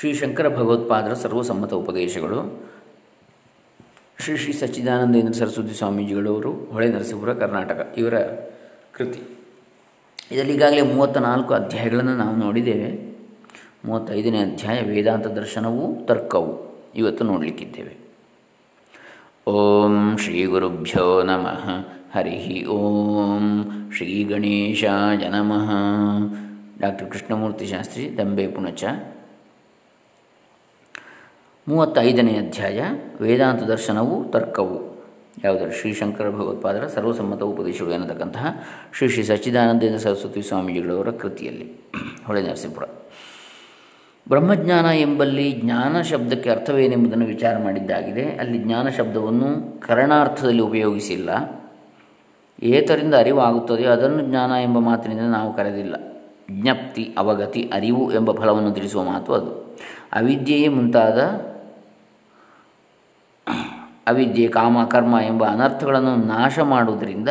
ಶ್ರೀ 0.00 0.14
ಶಂಕರ 0.14 0.48
ಭಗವತ್ಪಾದರ 0.48 1.12
ಸರ್ವಸಮ್ಮತ 1.12 1.74
ಉಪದೇಶಗಳು, 1.74 2.66
ಶ್ರೀ 4.18 4.36
ಶ್ರೀ 4.36 4.52
ಸಚ್ಚಿದಾನಂದೇಂದ್ರ 4.52 5.32
ಸರಸ್ವತಿ 5.32 5.78
ಸ್ವಾಮೀಜಿಗಳವರು 5.78 6.52
ಹೊಳೆ 6.52 6.88
ನರಸೀಪುರ, 6.88 7.34
ಕರ್ನಾಟಕ, 7.34 7.94
ಇವರ 7.96 8.18
ಕೃತಿ. 8.92 9.20
ಇದರಲ್ಲಿ 10.32 10.54
ಈಗಾಗಲೇ 10.54 10.82
ಮೂವತ್ತ 10.82 11.18
ನಾಲ್ಕು 11.18 11.54
ಅಧ್ಯಾಯಗಳನ್ನು 11.54 12.16
ನಾವು 12.16 12.36
ನೋಡಿದ್ದೇವೆ. 12.36 13.18
ಮೂವತ್ತೈದನೇ 13.84 14.38
ಅಧ್ಯಾಯ, 14.38 14.82
ವೇದಾಂತ 14.82 15.26
ದರ್ಶನವು 15.26 16.06
ತರ್ಕವು 16.06 16.80
ಇವತ್ತು 16.96 17.24
ನೋಡಲಿಕ್ಕಿದ್ದೇವೆ. 17.24 17.96
ಓಂ 19.50 20.16
ಶ್ರೀ 20.18 20.44
ಗುರುಭ್ಯೋ 20.44 21.22
ನಮಃ, 21.22 21.86
ಹರಿ 22.14 22.66
ಓಂ 22.66 23.64
ಶ್ರೀ 23.96 24.24
ಗಣೇಶಾಯ 24.24 25.28
ನಮಃ. 25.28 25.70
ಡಾಕ್ಟರ್ 26.80 27.10
ಕೃಷ್ಣಮೂರ್ತಿ 27.10 27.66
ಶಾಸ್ತ್ರಿ, 27.66 28.18
ದಂಬೆ 28.18 28.48
ಪುಣಚ. 28.48 28.84
ಮೂವತ್ತೈದನೇ 31.68 32.32
ಅಧ್ಯಾಯ 32.32 32.82
ವೇದಾಂತ 33.20 33.62
ದರ್ಶನವು 33.62 34.24
ತರ್ಕವು. 34.24 34.98
ಶ್ರೀ 35.80 35.92
ಶಂಕರ 35.92 36.30
ಭಗವತ್ಪಾದರ 36.30 36.86
ಸರ್ವಸಮ್ಮತ 36.86 37.42
ಉಪದೇಶಗಳು 37.42 37.94
ಎನ್ನತಕ್ಕಂತಹ 37.94 38.46
ಶ್ರೀ 38.92 39.08
ಶ್ರೀ 39.08 39.22
ಸಚ್ಚಿದಾನಂದೇಂದ್ರ 39.22 39.98
ಸರಸ್ವತಿ 39.98 40.42
ಸ್ವಾಮೀಜಿಗಳವರ 40.42 41.10
ಕೃತಿಯಲ್ಲಿ. 41.10 41.72
ಹೊಳೆ 42.26 42.42
ನರಸೀಪುರ 42.42 42.84
ಬ್ರಹ್ಮಜ್ಞಾನ 44.28 44.84
ಎಂಬಲ್ಲಿ 44.84 45.52
ಜ್ಞಾನ 45.52 46.02
ಶಬ್ದಕ್ಕೆ 46.02 46.50
ಅರ್ಥವೇನೆಂಬುದನ್ನು 46.50 47.26
ವಿಚಾರ 47.26 47.58
ಮಾಡಿದ್ದಾಗಿದೆ. 47.58 48.24
ಅಲ್ಲಿ 48.24 48.58
ಜ್ಞಾನ 48.58 48.88
ಶಬ್ದವನ್ನು 48.88 49.80
ಕರಣಾರ್ಥದಲ್ಲಿ 49.80 50.62
ಉಪಯೋಗಿಸಿಲ್ಲ. 50.62 51.60
ಏತರಿಂದ 52.62 53.14
ಅರಿವಾಗುತ್ತದೆ? 53.14 53.84
ಅದನ್ನು 53.84 54.20
ಜ್ಞಾನ 54.20 54.50
ಎಂಬ 54.50 54.78
ಮಾತಿನಿಂದ 54.78 55.20
ನಾವು 55.20 55.56
ಕರೆದಿಲ್ಲ. 55.56 55.96
ಜ್ಞಪ್ತಿ, 56.50 57.14
ಅವಗತಿ, 57.18 57.70
ಅರಿವು 57.74 58.12
ಎಂಬ 58.12 58.32
ಫಲವನ್ನು 58.32 58.70
ತಿಳಿಸುವ 58.70 59.04
ಮಾತು 59.04 59.34
ಅದು. 59.34 59.76
ಅವಿದ್ಯೆಯೇ 60.12 60.68
ಮುಂತಾದ 60.68 61.47
ಅವಿದ್ಯೆ, 64.08 64.48
ಕಾಮ, 64.48 64.84
ಕರ್ಮ 64.84 65.14
ಎಂಬ 65.26 65.44
ಅನರ್ಥಗಳನ್ನು 65.44 66.16
ನಾಶ 66.16 66.58
ಮಾಡುವುದರಿಂದ 66.58 67.28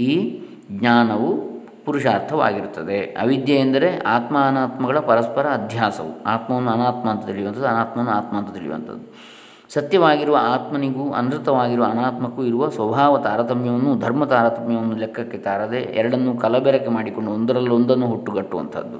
ಈ 0.00 0.40
ಜ್ಞಾನವು 0.70 1.50
ಪುರುಷಾರ್ಥವಾಗಿರುತ್ತದೆ. 1.84 3.00
ಅವಿದ್ಯೆ 3.00 3.56
ಎಂದರೆ 3.56 3.98
ಆತ್ಮ 3.98 4.38
ಅನಾತ್ಮಗಳ 4.38 4.98
ಪರಸ್ಪರ 4.98 5.46
ಅಧ್ಯಾಸವು. 5.46 6.24
ಆತ್ಮವನ್ನು 6.24 6.70
ಅನಾತ್ಮ 6.70 7.10
ಅಂತ 7.10 7.26
ತಿಳಿಯುವಂಥದ್ದು, 7.26 7.66
ಅನಾತ್ಮವನ್ನು 7.66 8.10
ಆತ್ಮ 8.10 8.38
ಅಂತ 8.38 8.54
ತಿಳಿಯುವಂಥದ್ದು. 8.54 9.30
ಸತ್ಯವಾಗಿರುವ 9.72 10.38
ಆತ್ಮನಿಗೂ 10.40 11.12
ಅನೃತವಾಗಿರುವ 11.12 11.84
ಅನಾತ್ಮಕ್ಕೂ 11.84 12.44
ಇರುವ 12.44 12.68
ಸ್ವಭಾವ 12.68 13.18
ತಾರತಮ್ಯವನ್ನು, 13.18 13.98
ಧರ್ಮ 13.98 14.24
ತಾರತಮ್ಯವನ್ನು 14.24 14.96
ಲೆಕ್ಕಕ್ಕೆ 14.96 15.38
ತಾರದೆ 15.38 15.76
ಎರಡನ್ನೂ 15.76 16.34
ಕಲಬೆರಕೆ 16.34 16.88
ಮಾಡಿಕೊಂಡು 16.88 17.32
ಒಂದರಲ್ಲೊಂದನ್ನು 17.32 18.06
ಹುಟ್ಟುಗಟ್ಟುವಂಥದ್ದು 18.06 18.98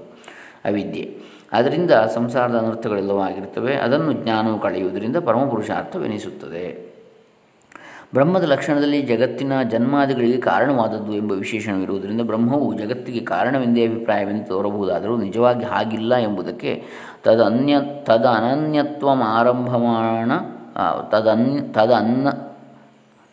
ಅವಿದ್ಯೆ. 0.65 1.19
ಅದರಿಂದ 1.53 1.91
ಸಂಸಾರದ 1.91 2.57
ಅನರ್ಥಗಳೆಲ್ಲವೂ 2.57 3.21
ಆಗಿರುತ್ತವೆ. 3.21 3.75
ಅದನ್ನು 3.75 4.13
ಜ್ಞಾನವು 4.13 4.59
ಕಳೆಯುವುದರಿಂದ 4.59 5.17
ಪರಮಪುರುಷಾರ್ಥವೆನಿಸುತ್ತದೆ. 5.17 6.90
ಬ್ರಹ್ಮದ 8.15 8.43
ಲಕ್ಷಣದಲ್ಲಿ 8.43 9.03
ಜಗತ್ತಿನ 9.03 9.63
ಜನ್ಮಾದಿಗಳಿಗೆ 9.63 10.41
ಕಾರಣವಾದದ್ದು 10.41 11.15
ಎಂಬ 11.15 11.33
ವಿಶೇಷಣವಿರುವುದರಿಂದ 11.33 12.21
ಬ್ರಹ್ಮವು 12.21 12.79
ಜಗತ್ತಿಗೆ 12.79 13.21
ಕಾರಣವೆಂದೇ 13.21 13.89
ಅಭಿಪ್ರಾಯವೆಂದು 13.89 14.45
ತೋರಬಹುದಾದರೂ 14.45 15.17
ನಿಜವಾಗಿ 15.17 15.65
ಹಾಗಿಲ್ಲ 15.65 16.15
ಎಂಬುದಕ್ಕೆ 16.15 16.85
ತದನ್ಯ 17.25 17.77
ತದ 18.03 18.27
ಅನನ್ಯತ್ವಮಾರಂಭಮಾಣ 18.27 20.33
ತದನ್ಯ, 21.11 21.61
ತದನ್ನ 21.61 22.29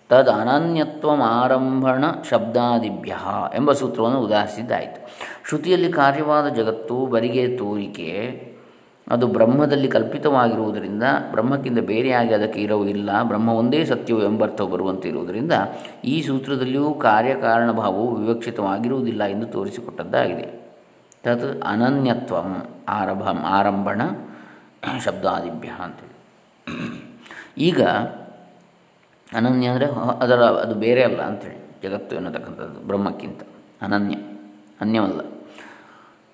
ಅನನ್ಯತ್ವ 0.09 1.09
ಆರಂಭಣ 1.25 2.05
ಶಬ್ದಾದಿಭ್ಯ 2.29 3.15
ಎಂಬ 3.55 3.71
ಸೂತ್ರವನ್ನು 3.71 4.19
ಉದಾಹರಿಸಿದ್ದಾಯಿತು. 4.19 5.11
ಶ್ರುತಿಯಲ್ಲಿ 5.47 5.91
ಕಾರ್ಯವಾದ 5.91 6.47
ಜಗತ್ತು, 6.47 7.05
ಬರಿಗೆ, 7.05 7.57
ತೋರಿಕೆ 7.57 8.41
ಅದು 9.13 9.25
ಬ್ರಹ್ಮದಲ್ಲಿ 9.27 9.87
ಕಲ್ಪಿತವಾಗಿರುವುದರಿಂದ 9.87 11.03
ಬ್ರಹ್ಮಕ್ಕಿಂತ 11.31 11.79
ಬೇರೆಯಾಗಿ 11.91 12.33
ಅದಕ್ಕೆ 12.33 12.59
ಇರವು 12.61 12.85
ಇಲ್ಲ, 12.85 13.09
ಬ್ರಹ್ಮ 13.23 13.49
ಒಂದೇ 13.49 13.79
ಸತ್ಯವು 13.85 14.21
ಎಂಬರ್ಥವು 14.23 14.69
ಬರುವಂತೆ 14.73 15.07
ಇರುವುದರಿಂದ 15.09 15.53
ಈ 16.05 16.15
ಸೂತ್ರದಲ್ಲಿಯೂ 16.21 16.89
ಕಾರ್ಯಕಾರಣ 16.93 17.69
ಭಾವವು 17.71 18.15
ವಿವಕ್ಷಿತವಾಗಿರುವುದಿಲ್ಲ 18.15 19.23
ಎಂದು 19.23 19.47
ತೋರಿಸಿಕೊಟ್ಟದ್ದಾಗಿದೆ. 19.47 20.47
ತತ್ 21.23 21.47
ಅನನ್ಯತ್ವ 21.63 22.35
ಆರಭ 22.89 23.23
ಆರಂಭಣ 23.57 24.01
ಶಬ್ದಾದಿಭ್ಯ 25.05 25.69
ಅಂತೇಳಿ. 25.85 26.15
ಈಗ 27.69 27.81
ಅನನ್ಯ 29.27 29.67
ಅಂದರೆ 29.67 29.87
ಅದರ 30.19 30.41
ಅದು 30.65 30.75
ಬೇರೆ 30.75 31.01
ಅಲ್ಲ 31.03 31.21
ಅಂಥೇಳಿ 31.21 31.57
ಜಗತ್ತು 31.83 32.13
ಎನ್ನತಕ್ಕಂಥದ್ದು, 32.15 32.79
ಬ್ರಹ್ಮಕ್ಕಿಂತ 32.87 33.41
ಅನನ್ಯ, 33.81 34.15
ಅನ್ಯವಲ್ಲ. 34.81 35.21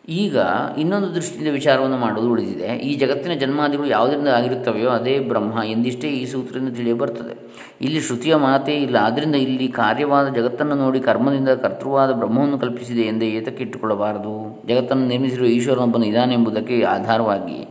ಈಗ 0.10 0.38
ಇನ್ನೊಂದು 0.78 1.16
ದೃಷ್ಟಿಯಿಂದ 1.16 1.54
ವಿಚಾರವನ್ನು 1.54 1.98
ಮಾಡುವುದು 1.98 2.32
ಉಳಿದಿದೆ. 2.32 2.68
ಈ 2.78 2.96
ಜಗತ್ತಿನ 2.96 3.34
ಜನ್ಮಾದಿಗಳು 3.34 3.88
ಯಾವುದರಿಂದ 3.88 4.28
ಆಗಿರುತ್ತವೆಯೋ 4.28 4.90
ಅದೇ 4.90 5.20
ಬ್ರಹ್ಮ 5.20 5.64
ಎಂದಿಷ್ಟೇ 5.64 6.08
ಈ 6.08 6.26
ಸೂತ್ರದಿಂದ 6.26 6.76
ತಿಳಿಯ 6.76 6.94
ಬರ್ತದೆ 6.94 7.36
ಇಲ್ಲಿ 7.82 8.02
ಶ್ರುತಿಯ 8.02 8.36
ಮಾತೇ 8.36 8.76
ಇಲ್ಲ. 8.76 8.98
ಆದ್ದರಿಂದ 8.98 9.36
ಇಲ್ಲಿ 9.36 9.68
ಕಾರ್ಯವಾದ 9.68 10.28
ಜಗತ್ತನ್ನು 10.28 10.76
ನೋಡಿ 10.76 11.00
ಕರ್ಮದಿಂದ 11.00 11.50
ಕರ್ತೃವಾದ 11.50 12.12
ಬ್ರಹ್ಮವನ್ನು 12.12 12.58
ಕಲ್ಪಿಸಿದೆ 12.58 13.02
ಎಂದೇ 13.02 13.30
ಏತಕ್ಕೆ 13.30 13.64
ಇಟ್ಟುಕೊಳ್ಳಬಾರದು? 13.64 14.66
ಜಗತ್ತನ್ನು 14.68 15.08
ನಿರ್ಮಿಸಿರುವ 15.08 15.48
ಈಶ್ವರನೊಬ್ಬನು 15.48 16.06
ಇದಾನೆಂಬುದಕ್ಕೆ 16.06 16.82
ಆಧಾರವಾಗಿ 16.82 17.68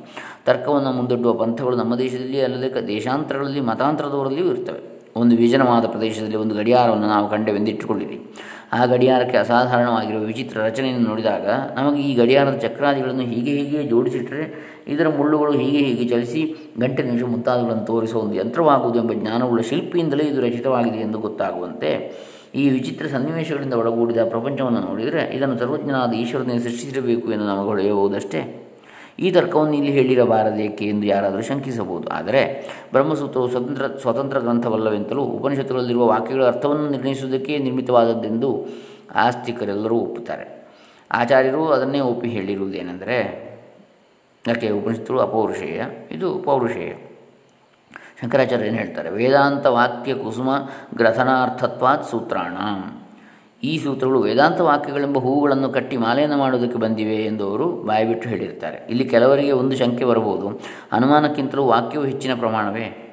ತರ್ಕವನ್ನು 0.47 0.93
ಮುಂದೊಡ್ಡುವ 0.93 1.35
ಪಂಥಗಳು 1.35 1.77
ನಮ್ಮ 1.77 1.97
ದೇಶದಲ್ಲಿ 1.97 2.43
ಅಲ್ಲದೆ 2.43 2.87
ದೇಶಾಂತರಗಳಲ್ಲಿ, 2.87 3.61
ಮತಾಂತರದವರಲ್ಲಿಯೂ 3.61 4.51
ಇರ್ತವೆ 4.51 4.81
ಒಂದು 5.17 5.37
ವಿಜನವಾದ 5.37 5.85
ಪ್ರದೇಶದಲ್ಲಿ 5.85 6.37
ಒಂದು 6.37 6.55
ಗಡಿಯಾರವನ್ನು 6.55 7.07
ನಾವು 7.07 7.31
ಕಂಡೆವೆಂದಿಟ್ಟುಕೊಳ್ಳಿರಿ 7.31 8.19
ಆ 8.73 8.87
ಗಡಿಯಾರಕ್ಕೆ 8.87 9.39
ಅಸಾಧಾರಣವಾಗಿರುವ 9.39 10.23
ವಿಚಿತ್ರ 10.23 10.61
ರಚನೆಯನ್ನು 10.61 11.09
ನೋಡಿದಾಗ 11.09 11.47
ನಮಗೆ 11.75 12.03
ಈ 12.03 12.15
ಗಡಿಯಾರದ 12.15 12.57
ಚಕ್ರಾದಿಗಳನ್ನು 12.57 13.23
ಹೀಗೆ 13.23 13.51
ಹೀಗೆ 13.51 13.83
ಜೋಡಿಸಿಟ್ಟರೆ 13.83 14.45
ಇದರ 14.89 15.09
ಮುಳ್ಳುಗಳು 15.09 15.53
ಹೀಗೆ 15.53 15.79
ಹೀಗೆ 15.79 16.09
ಚಲಿಸಿ 16.09 16.73
ಗಂಟೆ 16.81 17.03
ನಿಮಿಷ 17.03 17.23
ಮುಂತಾದವುಗಳನ್ನು 17.23 17.87
ತೋರಿಸುವ 17.87 18.21
ಒಂದು 18.21 18.35
ಯಂತ್ರವಾಗುವುದು 18.35 19.01
ಎಂಬ 19.01 19.13
ಜ್ಞಾನವುಳ್ಳ 19.13 19.63
ಶಿಲ್ಪಿಯಿಂದಲೇ 19.63 20.25
ಇದು 20.25 20.41
ರಚಿತವಾಗಿದೆ 20.41 20.97
ಎಂದು 20.97 21.19
ಗೊತ್ತಾಗುವಂತೆ 21.19 21.93
ಈ 22.55 22.69
ವಿಚಿತ್ರ 22.71 23.07
ಸನ್ನಿವೇಶಗಳಿಂದ 23.07 23.75
ಒಳಗೂಡಿದ 23.75 24.25
ಪ್ರಪಂಚವನ್ನು 24.25 24.81
ನೋಡಿದರೆ 24.81 25.37
ಇದನ್ನು 25.37 25.59
ಸರ್ವಜ್ಞನಾದ 25.59 26.13
ಈಶ್ವರನೇ 26.13 26.59
ಸೃಷ್ಟಿಸಿರಬೇಕು 26.59 27.33
ಎಂದು 27.33 27.47
ನಮಗೆ 27.47 27.75
ಈ 29.19 29.31
ತರ್ಕವನ್ನು 29.31 29.75
ಇಲ್ಲಿ 29.75 29.93
ಹೇಳಿರಬಾರದೇಕೆ 29.93 30.85
ಎಂದು 30.85 31.07
ಯಾರಾದರೂ 31.07 31.43
ಶಂಕಿಸಬಹುದು. 31.43 32.09
ಆದರೆ 32.09 32.69
ಬ್ರಹ್ಮಸೂತ್ರವು 32.93 33.49
ಸ್ವತಂತ್ರ 33.49 33.87
ಸ್ವತಂತ್ರ 33.87 34.39
ಗ್ರಂಥವಲ್ಲವೆಂತಲೂ 34.39 35.23
ಉಪನಿಷತ್ತುಗಳಲ್ಲಿರುವ 35.23 36.07
ವಾಕ್ಯಗಳ 36.07 36.47
ಅರ್ಥವನ್ನು 36.47 36.91
ನಿರ್ಣಯಿಸುವುದಕ್ಕೆ 36.91 37.59
ನಿರ್ಮಿತವಾದದ್ದೆಂದು 37.59 38.67
ಆಸ್ತಿಕರೆಲ್ಲರೂ 39.15 39.97
ಒಪ್ಪುತ್ತಾರೆ. 39.97 40.63
ಆಚಾರ್ಯರು 41.11 41.69
ಅದನ್ನೇ 41.69 42.01
ಒಪ್ಪಿ 42.01 42.29
ಹೇಳಿರುವುದೇನೆಂದರೆ, 42.29 43.53
ಯಾಕೆ 44.49 44.71
ಉಪನಿಷತ್ತುಗಳು 44.71 45.23
ಅಪೌರುಷೇಯ? 45.23 45.83
ಇದು 46.11 46.39
ಪೌರುಷೇಯ. 46.39 46.93
ಶಂಕರಾಚಾರ್ಯ 48.23 48.67
ಏನು 48.67 48.77
ಹೇಳ್ತಾರೆ? 48.77 49.11
ವೇದಾಂತ 49.11 49.67
ವಾಕ್ಯ 49.67 50.15
ಕುಸುಮ 50.15 50.49
ಗ್ರಥನಾರ್ಥತ್ವಾತ್ 50.97 52.11
ಸೂತ್ರಾಣ. 52.11 52.57
ಈ 53.65 53.79
ಸೂತ್ರಗಳು 53.79 54.21
ವೇದಾಂತ 54.21 54.61
ವಾಕ್ಯಗಳೆಂಬ 54.61 55.19
ಹೂವುಗಳನ್ನು 55.19 55.69
ಕಟ್ಟಿ 55.69 55.97
ಮಾಲೆಯನ್ನು 55.97 56.37
ಮಾಡುವುದಕ್ಕೆ 56.37 56.79
ಬಂದಿವೆ 56.79 57.15
ಎಂದು 57.15 57.51
ಅವರು 57.51 57.73
ಬಾಯಿಬಿಟ್ಟು 57.73 58.29
ಹೇಳಿರ್ತಾರೆ. 58.29 58.87
ಇಲ್ಲಿ 58.91 59.05
ಕೆಲವರಿಗೆ 59.05 59.53
ಒಂದು 59.53 59.77
ಶಂಕೆ 59.77 60.05
ಬರಬಹುದು. 60.05 60.61
ಅನುಮಾನಕ್ಕಿಂತಲೂ 60.93 61.65
ವಾಕ್ಯವು 61.65 62.05
ಹೆಚ್ಚಿನ 62.05 62.35
ಪ್ರಮಾಣವೇ? 62.35 63.09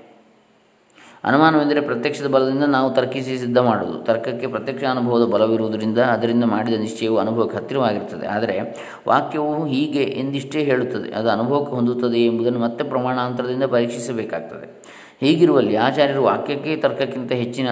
ಅನುಮಾನವೆಂದರೆ 1.23 1.81
ಪ್ರತ್ಯಕ್ಷದ 1.81 2.27
ಬಲದಿಂದ 2.27 2.63
ನಾವು 2.63 2.93
ತರ್ಕಿಸಿ 2.93 3.37
ಸಿದ್ಧ 3.37 3.57
ಮಾಡುವುದು. 3.57 3.99
ತರ್ಕಕ್ಕೆ 3.99 4.47
ಪ್ರತ್ಯಕ್ಷ 4.47 4.83
ಅನುಭವದ 4.83 5.25
ಬಲವಿರುವುದರಿಂದ 5.25 5.97
ಅದರಿಂದ 5.97 6.43
ಮಾಡಿದ 6.43 6.73
ನಿಶ್ಚಯವು 6.73 7.17
ಅನುಭವಕ್ಕೆ 7.17 7.57
ಹತ್ತಿರವಾಗಿರುತ್ತದೆ. 7.57 8.27
ಆದರೆ 8.27 8.59
ವಾಕ್ಯವು 9.07 9.65
ಹೀಗೆ 9.65 10.03
ಎಂದಿಷ್ಟೇ 10.03 10.63
ಹೇಳುತ್ತದೆ. 10.63 11.11
ಅದು 11.11 11.29
ಅನುಭವಕ್ಕೆ 11.29 11.75
ಹೊಂದುತ್ತದೆ 11.75 12.17
ಎಂಬುದನ್ನು 12.17 12.59
ಮತ್ತೆ 12.59 12.83
ಪ್ರಮಾಣಾಂತರದಿಂದ 12.83 13.63
ಪರೀಕ್ಷಿಸಬೇಕಾಗ್ತದೆ. 13.63 14.98
ಹೀಗಿರುವಲ್ಲಿ 15.21 15.75
ಆಚಾರ್ಯರು 15.75 16.23
ವಾಕ್ಯಕ್ಕೆ 16.23 16.75
ತರ್ಕಕ್ಕಿಂತ 16.75 17.31
ಹೆಚ್ಚಿನ 17.31 17.67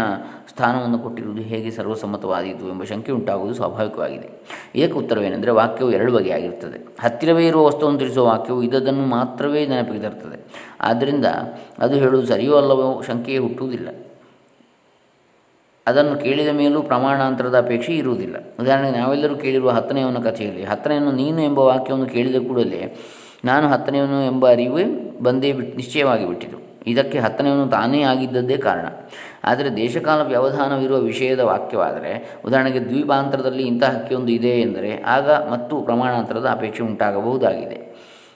ಸ್ಥಾನವನ್ನು 0.49 0.99
ಕೊಟ್ಟಿರುವುದು 0.99 1.41
ಹೇಗೆ 1.41 1.71
ಸರ್ವಸಮ್ಮತವಾದೀತು 1.71 2.69
ಎಂಬ 2.69 2.83
ಶಂಕೆ 2.83 3.11
ಉಂಟಾಗುವುದು 3.11 3.55
ಸ್ವಾಭಾವಿಕವಾಗಿದೆ. 3.55 4.29
ಇದಕ್ಕೆ 4.75 4.99
ಉತ್ತರವೇನೆಂದರೆ 4.99 5.51
ವಾಕ್ಯವು 5.51 5.91
ಎರಡು 5.91 6.11
ಬಗೆಯಾಗಿರುತ್ತದೆ. 6.11 6.87
ಹತ್ತಿರವೇ 6.99 7.47
ಇರುವ 7.47 7.65
ವಸ್ತುವನ್ನು 7.65 7.99
ತಿಳಿಸುವ 7.99 8.25
ವಾಕ್ಯವು 8.25 8.63
ಇದನ್ನು 8.63 9.05
ಮಾತ್ರವೇ 9.05 9.67
ನೆನಪಿಗೆ 9.67 9.99
ತರ್ತದೆ 9.99 10.67
ಆದ್ದರಿಂದ 10.81 11.25
ಅದು 11.79 11.95
ಹೇಳುವುದು 11.95 12.27
ಸರಿಯೋ 12.27 12.57
ಅಲ್ಲವೋ 12.57 13.01
ಶಂಕೆಯೇ 13.01 13.37
ಹುಟ್ಟುವುದಿಲ್ಲ. 13.37 13.87
ಅದನ್ನು 15.87 16.15
ಕೇಳಿದ 16.15 16.47
ಮೇಲೂ 16.49 16.81
ಪ್ರಮಾಣಾಂತರದ 16.81 17.57
ಅಪೇಕ್ಷೆ 17.57 17.93
ಇರುವುದಿಲ್ಲ. 17.93 18.35
ಉದಾಹರಣೆಗೆ 18.59 18.97
ನಾವೆಲ್ಲರೂ 18.97 19.35
ಕೇಳಿರುವ 19.35 19.69
ಹತ್ತನೆಯವನ 19.69 20.17
ಕಥೆಯಲ್ಲಿ, 20.17 20.63
ಹತ್ತನೆಯನ್ನು 20.63 21.11
ನೀನು 21.11 21.41
ಎಂಬ 21.41 21.59
ವಾಕ್ಯವನ್ನು 21.59 22.05
ಕೇಳಿದ 22.05 22.47
ಕೂಡಲೇ 22.47 22.95
ನಾನು 23.45 23.67
ಹತ್ತನೆಯವನು 23.67 24.25
ಎಂಬ 24.25 24.49
ಅರಿವೇ 24.49 24.83
ಬಂದೇ 25.23 25.53
ನಿಶ್ಚಯವಾಗಿ 25.53 26.27
ಬಿಟ್ಟಿತು. 26.27 26.66
ಇದಕ್ಕೆ 26.87 27.19
ಹತ್ತನೆಯವನು 27.19 27.67
ತಾನೇ 27.67 28.01
ಆಗಿದ್ದದ್ದೇ 28.01 28.57
ಕಾರಣ. 28.57 28.85
ಆದರೆ 29.43 29.75
ದೇಶಕಾಲ 29.75 30.21
ವ್ಯವಧಾನವಿರುವ 30.21 30.97
ವಿಷಯದ 30.97 31.39
ವಾಕ್ಯವಾದರೆ, 31.39 32.39
ಉದಾಹರಣೆಗೆ 32.45 32.79
ದ್ವೀಪಾಂತರದಲ್ಲಿ 32.79 33.63
ಇಂತಹ 33.63 33.87
ಹಕ್ಕಿಯೊಂದು 33.87 34.31
ಇದೆ 34.31 34.49
ಎಂದರೆ, 34.49 35.01
ಆಗ 35.01 35.31
ಮತ್ತು 35.31 35.81
ಪ್ರಮಾಣಾಂತರದ 35.81 36.45
ಅಪೇಕ್ಷೆ 36.51 36.83
ಉಂಟಾಗಬಹುದಾಗಿದೆ. 36.83 37.87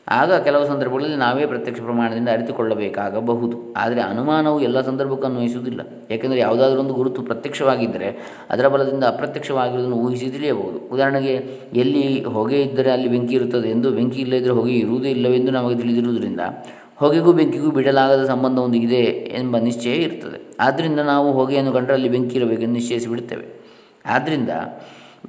ಆಗ 0.07 0.33
ಕೆಲವು 0.33 0.67
ಸಂದರ್ಭಗಳಲ್ಲಿ 0.67 1.17
ನಾವೇ 1.17 1.45
ಪ್ರತ್ಯಕ್ಷ 1.45 1.81
ಪ್ರಮಾಣದಿಂದ 1.81 2.29
ಅರಿತುಕೊಳ್ಳಬೇಕಾಗಬಹುದು. 2.29 3.73
ಆದರೆ 3.77 4.01
ಅನುಮಾನವು 4.01 4.61
ಎಲ್ಲ 4.61 4.81
ಸಂದರ್ಭಕ್ಕೂ 4.81 5.25
ಅನ್ವಯಿಸುವುದಿಲ್ಲ. 5.25 5.81
ಏಕೆಂದರೆ 6.11 6.39
ಯಾವುದಾದ್ರೂ 6.39 6.81
ಒಂದು 6.81 6.93
ಗುರುತು 6.93 7.21
ಪ್ರತ್ಯಕ್ಷವಾಗಿದ್ದರೆ, 7.21 8.17
ಅದರ 8.49 8.67
ಬಲದಿಂದ 8.67 9.03
ಅಪ್ರತ್ಯಕ್ಷವಾಗಿರುವುದನ್ನು 9.03 9.95
ಊಹಿಸಿ 9.95 10.29
ತಿಳಿಯಬಹುದು. 10.29 10.93
ಉದಾಹರಣೆಗೆ, 10.93 11.33
ಎಲ್ಲಿ 11.73 12.23
ಹೊಗೆ 12.23 12.61
ಇದ್ದರೆ 12.61 12.91
ಅಲ್ಲಿ 12.91 13.07
ಬೆಂಕಿ 13.07 13.35
ಇರುತ್ತದೆ 13.35 13.69
ಎಂದು, 13.69 13.91
ಬೆಂಕಿ 13.91 14.21
ಇಲ್ಲದಿದ್ದರೆ 14.21 14.51
ಹೊಗೆ 14.51 14.73
ಇರುವುದೇ 14.73 15.11
ಇಲ್ಲವೆಂದು 15.11 15.51
ನಮಗೆ 15.51 15.75
ತಿಳಿದಿರುವುದರಿಂದ 15.75 16.39
ಹೊಗೆಗೂ 17.01 17.31
ಬೆಂಕಿಗೂ 17.33 17.69
ಬಿಡಲಾಗದ 17.71 18.23
ಸಂಬಂಧ 18.25 18.57
ಒಂದು 18.59 18.77
ಇದೆ 18.77 19.03
ಎಂಬ 19.39 19.57
ನಿಶ್ಚಯ 19.57 19.95
ಇರ್ತದೆ. 20.07 20.39
ಆದ್ದರಿಂದ 20.59 20.99
ನಾವು 20.99 21.27
ಹೊಗೆಯನ್ನು 21.31 21.71
ಕಂಡರೆ 21.73 21.93
ಅಲ್ಲಿ 21.93 22.09
ಬೆಂಕಿ 22.09 22.35
ಇರಬೇಕೆಂದು 22.35 22.73
ನಿಶ್ಚಯಿಸಿ 22.73 23.07
ಬಿಡುತ್ತೇವೆ 23.07 23.45
ಆದ್ದರಿಂದ 24.05 24.49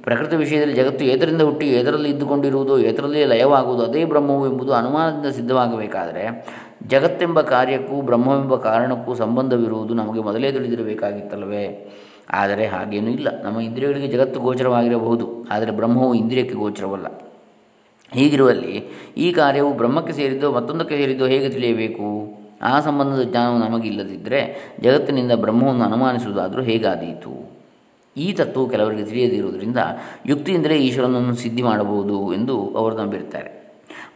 ಪ್ರಕೃತಿ 0.03 0.35
ವಿಷಯದಲ್ಲಿ 0.35 0.75
ಜಗತ್ತು 0.75 1.03
ಎದರಿಂದ 1.05 1.41
ಹುಟ್ಟಿ 1.41 1.65
ಎದರಲ್ಲಿ 1.71 2.09
ಇದ್ದುಕೊಂಡಿರುವುದು 2.09 2.79
ಎದರಲ್ಲೇ 2.79 3.25
ಲಯವಾಗುವುದು, 3.25 3.83
ಅದೇ 3.83 4.05
ಬ್ರಹ್ಮವು 4.05 4.45
ಎಂಬುದು 4.51 4.73
ಅನುಮಾನದಿಂದ 4.73 5.31
ಸಿದ್ಧವಾಗಬೇಕಾದರೆ 5.35 6.23
ಜಗತ್ತೆಂಬ 6.87 7.41
ಕಾರ್ಯಕ್ಕೂ 7.41 8.01
ಬ್ರಹ್ಮವೆಂಬ 8.01 8.55
ಕಾರಣಕ್ಕೂ 8.55 9.13
ಸಂಬಂಧವಿರುವುದು 9.13 9.93
ನಮಗೆ 9.93 10.21
ಮೊದಲೇ 10.21 10.51
ತಿಳಿದಿರಬೇಕಾಗಿತ್ತಲ್ಲವೇ? 10.51 11.65
ಆದರೆ 12.31 12.65
ಹಾಗೇನೂ 12.67 13.11
ಇಲ್ಲ. 13.11 13.27
ನಮ್ಮ 13.43 13.59
ಇಂದ್ರಿಯಗಳಿಗೆ 13.59 14.07
ಜಗತ್ತು 14.07 14.39
ಗೋಚರವಾಗಿರಬಹುದು. 14.39 15.27
ಆದರೆ 15.51 15.71
ಬ್ರಹ್ಮವು 15.71 16.13
ಇಂದ್ರಿಯಕ್ಕೆ 16.13 16.55
ಗೋಚರವಲ್ಲ. 16.55 17.07
ಹೀಗಿರುವಲ್ಲಿ 18.13 18.83
ಈ 19.17 19.31
ಕಾರ್ಯವು 19.31 19.73
ಬ್ರಹ್ಮಕ್ಕೆ 19.73 20.13
ಸೇರಿದ್ದೋ 20.13 20.51
ಮತ್ತೊಂದಕ್ಕೆ 20.51 20.97
ಸೇರಿದ್ದೋ 20.97 21.25
ಹೇಗೆ 21.25 21.49
ತಿಳಿಯಬೇಕು? 21.49 22.07
ಆ 22.61 22.79
ಸಂಬಂಧದ 22.79 23.21
ಜ್ಞಾನವು 23.21 23.57
ನಮಗಿಲ್ಲದಿದ್ದರೆ 23.57 24.39
ಜಗತ್ತಿನಿಂದ 24.79 25.31
ಬ್ರಹ್ಮವನ್ನು 25.31 25.83
ಅನುಮಾನಿಸುವುದಾದರೂ 25.83 26.61
ಹೇಗಾದೀತು? 26.61 27.63
ಈ 28.17 28.33
ತತ್ವವು 28.33 28.69
ಕೆಲವರಿಗೆ 28.69 29.05
ತಿಳಿಯದಿರುವುದರಿಂದ 29.05 29.77
ಯುಕ್ತಿಯಿಂದಲೇ 30.25 30.75
ಈಶ್ವರನನ್ನು 30.75 31.35
ಸಿದ್ಧಿ 31.35 31.61
ಮಾಡಬಹುದು 31.61 32.33
ಎಂದು 32.33 32.69
ಅವರು 32.69 32.97
ನಂಬಿರ್ತಾರೆ 32.97 33.63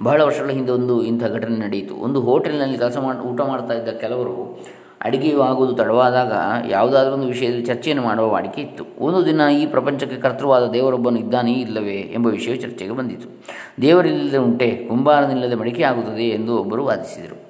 ಬಹಳ 0.04 0.22
ವರ್ಷಗಳ 0.22 0.50
ಹಿಂದೆ 0.50 0.72
ಒಂದು 0.72 1.04
ಇಂಥ 1.04 1.24
ಘಟನೆ 1.24 1.58
ನಡೆಯಿತು. 1.58 1.96
ಒಂದು 1.96 2.22
ಹೋಟೆಲ್ನಲ್ಲಿ 2.22 2.78
ಕೆಲಸ 2.78 2.98
ಮಾಡಿ, 2.98 3.20
ಊಟ 3.20 3.42
ಮಾಡ್ತಾ 3.42 3.74
ಇದ್ದ 3.74 3.90
ಕೆಲವರು 3.90 4.60
ಅಡಿಗೆಯು 5.02 5.42
ಆಗುವುದು 5.42 5.74
ತಡವಾದಾಗ 5.74 6.34
ಯಾವುದಾದ್ರೂ 6.70 7.14
ಒಂದು 7.14 7.28
ವಿಷಯದಲ್ಲಿ 7.28 7.66
ಚರ್ಚೆಯನ್ನು 7.66 8.04
ಮಾಡುವ 8.04 8.30
ವಾಡಿಕೆ 8.32 8.62
ಇತ್ತು. 8.62 8.84
ಒಂದು 9.00 9.26
ದಿನ 9.26 9.42
ಈ 9.62 9.66
ಪ್ರಪಂಚಕ್ಕೆ 9.66 10.16
ಕರ್ತೃವಾದ 10.16 10.72
ದೇವರೊಬ್ಬನು 10.72 11.20
ಇದ್ದಾನೇ 11.20 11.54
ಇಲ್ಲವೇ 11.54 11.96
ಎಂಬ 11.96 12.28
ವಿಷಯ 12.28 12.56
ಚರ್ಚೆಗೆ 12.56 12.92
ಬಂದಿತು. 12.92 13.46
ದೇವರಿಲ್ಲದೆ 13.82 14.38
ಉಂಟೆ, 14.38 14.86
ಕುಂಬಾರನಿಲ್ಲದೆ 14.90 15.56
ಮಡಿಕೆ 15.56 15.84
ಆಗುತ್ತದೆ 15.84 16.24
ಎಂದು 16.24 16.58
ಒಬ್ಬರು 16.58 16.86
ವಾದಿಸಿದರು. 16.86 17.48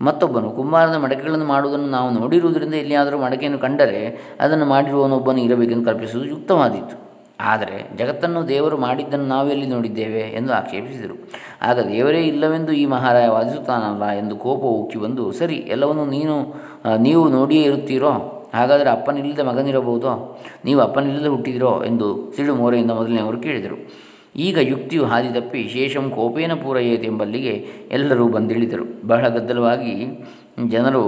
ಮತ್ತೊಬ್ಬನು, 0.00 0.50
ಕುಂಬಾರದ 0.50 0.96
ಮಡಕೆಗಳನ್ನು 0.96 1.44
ಮಾಡುವುದನ್ನು 1.44 1.86
ನಾವು 1.86 2.10
ನೋಡಿರುವುದರಿಂದ 2.10 2.74
ಎಲ್ಲಿಯಾದರೂ 2.74 3.18
ಮಡಕೆಯನ್ನು 3.18 3.58
ಕಂಡರೆ 3.58 4.34
ಅದನ್ನು 4.40 4.64
ಮಾಡಿರುವವನೊಬ್ಬನು 4.64 5.38
ಇರಬೇಕೆಂದು 5.38 5.84
ಕಲ್ಪಿಸುವುದು 5.84 6.30
ಯುಕ್ತವಾದೀತು. 6.30 7.03
ಆದರೆ 7.40 7.96
ಜಗತ್ತನ್ನು 7.98 8.48
ದೇವರು 8.48 8.78
ಮಾಡಿದ್ದನ್ನು 8.78 9.26
ನಾವೆಲ್ಲಿ 9.26 9.66
ನೋಡಿದ್ದೇವೆ 9.66 10.20
ಎಂದು 10.20 10.52
ಆಕ್ಷೇಪಿಸಿದರು. 10.52 11.28
ಆಗ 11.62 11.80
ದೇವರೇ 11.80 12.22
ಇಲ್ಲವೆಂದು 12.22 12.72
ಈ 12.72 12.86
ಮಹಾರಾಯ 12.86 13.28
ವಾದಿಸುತ್ತಾನಲ್ಲ 13.28 14.04
ಎಂದು 14.04 14.36
ಕೋಪ 14.36 14.62
ಉಕ್ಕಿ 14.62 14.98
ಬಂದು, 14.98 15.32
ಸರಿ, 15.32 15.54
ಎಲ್ಲವನ್ನು 15.54 16.06
ನೀನು 16.06 16.54
ನೀವು 16.98 17.28
ನೋಡಿಯೇ 17.28 17.62
ಇರುತ್ತೀರೋ? 17.62 18.10
ಹಾಗಾದರೆ 18.54 18.90
ಅಪ್ಪನಿಲ್ಲದೆ 18.90 19.42
ಮಗನಿರಬಹುದೋ? 19.42 20.38
ನೀವು 20.64 20.80
ಅಪ್ಪನಿಲ್ಲದೆ 20.80 21.28
ಹುಟ್ಟಿದಿರೋ? 21.28 21.84
ಎಂದು 21.84 22.32
ಸಿಡು 22.36 22.54
ಮೋರೆಯಿಂದ 22.54 22.90
ಮೊದಲನೆಯವರು 22.90 23.38
ಕೇಳಿದರು. 23.38 24.04
ಈಗ 24.36 24.58
ಯುಕ್ತಿಯು 24.58 25.04
ಹಾದಿ 25.04 25.40
ತಪ್ಪಿ 25.40 25.68
ಶೇಷಂ 25.72 26.10
ಕೋಪೇನ 26.10 26.54
ಪೂರೈಯೇತೆಂಬಲ್ಲಿಗೆ 26.54 27.66
ಎಲ್ಲರೂ 27.90 28.28
ಬಂದಿಳಿದರು. 28.28 29.06
ಬಹಳ 29.06 29.28
ಗದ್ದಲವಾಗಿ 29.28 30.26
ಜನರು 30.68 31.04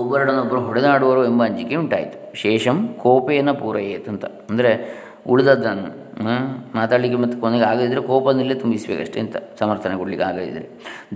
ಒಬ್ಬರಡನೊಬ್ಬರು 0.00 0.60
ಹೊಡೆದಾಡುವರು 0.68 1.20
ಎಂಬ 1.30 1.42
ಅಂಜಿಕೆ 1.48 1.76
ಉಂಟಾಯಿತು. 1.82 2.16
ಶೇಷಂ 2.42 2.78
ಕೋಪೇನ 3.04 3.52
ಪೂರೈಯೇತ್ 3.62 4.08
ಅಂತ. 4.14 4.24
ಅಂದರೆ 4.50 4.72
ಉಳಿದದ್ದನ್ನು 5.32 5.88
ಮಾತಾಡಲಿಕ್ಕೆ 6.78 7.18
ಮತ್ತು 7.22 7.36
ಕೊನೆಗೆ 7.40 7.64
ಆಗದಿದ್ದರೆ 7.70 8.00
ಕೋಪದಲ್ಲೇ 8.10 8.54
ತುಂಬಿಸಬೇಕಷ್ಟೇ 8.62 9.18
ಅಂತ 9.24 9.36
ಸಮರ್ಥನೆ 9.60 9.94
ಕೊಡಲಿಕ್ಕೆ 10.00 10.24
ಆಗದಿದ್ದರೆ 10.28 10.66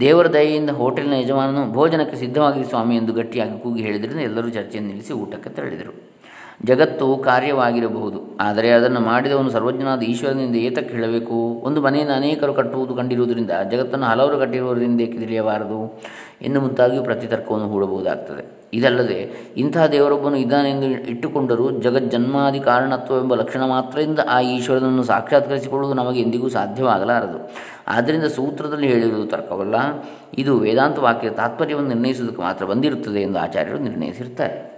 ದೇವರ 0.00 0.26
ದಯೆಯಿಂದ 0.37 0.73
ಹೋಟೆಲ್ನ 0.81 1.14
ಯಜಮಾನನು 1.23 1.62
ಭೋಜನಕ್ಕೆ 1.76 2.17
ಸಿದ್ಧವಾಗಿ 2.25 2.64
ಸ್ವಾಮಿ 2.73 2.96
ಎಂದು 3.00 3.12
ಗಟ್ಟಿಯಾಗಿ 3.20 3.56
ಕೂಗಿ 3.62 3.82
ಹೇಳಿದ್ರಿಂದ 3.87 4.23
ಎಲ್ಲರೂ 4.31 4.50
ಚರ್ಚೆಯನ್ನು 4.58 4.90
ನಿಲ್ಲಿಸಿ 4.93 5.12
ಊಟಕ್ಕೆ 5.23 5.50
ತೆರಳಿದರು. 5.58 5.94
ಜಗತ್ತು 6.65 7.17
ಕಾರ್ಯವಾಗಿರಬಹುದು. 7.17 8.37
ಆದರೆ 8.41 8.71
ಅದನ್ನು 8.71 9.01
ಮಾಡಿದವನು 9.01 9.51
ಸರ್ವಜ್ಞನಾದ 9.51 10.03
ಈಶ್ವರನಿಂದ 10.03 10.57
ಏತಕ್ಕೆ 10.57 10.95
ಹೇಳಬೇಕು? 10.95 11.35
ಒಂದು 11.65 11.83
ಮನೆಯನ್ನು 11.83 12.15
ಅನೇಕರು 12.15 12.55
ಕಟ್ಟುವುದು 12.55 12.95
ಕಂಡಿರುವುದರಿಂದ 12.95 13.51
ಜಗತ್ತನ್ನು 13.71 14.07
ಹಲವರು 14.07 14.39
ಕಟ್ಟಿರುವುದರಿಂದ 14.39 15.01
ಏಕೆ 15.01 15.19
ತಿಳಿಯಬಾರದು? 15.19 16.01
ಇನ್ನು 16.43 16.61
ಮುಂತಾಗಿಯೂ 16.61 17.03
ಪ್ರತಿತರ್ಕವನ್ನು 17.03 17.69
ಹೂಡಬಹುದಾಗ್ತದೆ. 17.69 18.63
ಇದಲ್ಲದೆ 18.75 19.53
ಇಂತಹ 19.57 19.87
ದೇವರೊಬ್ಬನು 19.87 20.37
ಇದ್ದಾನೆಂದು 20.37 20.87
ಇಟ್ಟುಕೊಂಡರೂ 20.87 21.71
ಜಗಜ್ಜನ್ಮಾದಿ 21.71 22.61
ಕಾರಣತ್ವವೆಂಬ 22.61 23.35
ಲಕ್ಷಣ 23.35 23.65
ಮಾತ್ರದಿಂದ 23.65 24.19
ಆ 24.29 24.41
ಈಶ್ವರನನ್ನು 24.41 25.03
ಸಾಕ್ಷಾತ್ಕರಿಸಿಕೊಳ್ಳುವುದು 25.03 26.03
ನಮಗೆ 26.03 26.21
ಎಂದಿಗೂ 26.21 26.49
ಸಾಧ್ಯವಾಗಲಾರದು. 26.49 27.53
ಆದ್ದರಿಂದ 27.89 28.25
ಸೂತ್ರದಲ್ಲಿ 28.25 28.89
ಹೇಳಿರುವುದು 28.89 29.29
ತರ್ಕವಲ್ಲ. 29.29 29.75
ಇದು 30.39 30.59
ವೇದಾಂತ 30.59 30.99
ವಾಕ್ಯದ 30.99 31.33
ತಾತ್ಪರ್ಯವನ್ನು 31.33 31.89
ನಿರ್ಣಯಿಸುವುದಕ್ಕೆ 31.89 32.43
ಮಾತ್ರ 32.43 32.65
ಬಂದಿರುತ್ತದೆ 32.65 33.21
ಎಂದು 33.21 33.39
ಆಚಾರ್ಯರು 33.39 33.79
ನಿರ್ಣಯಿಸಿರ್ತಾರೆ 33.79 34.72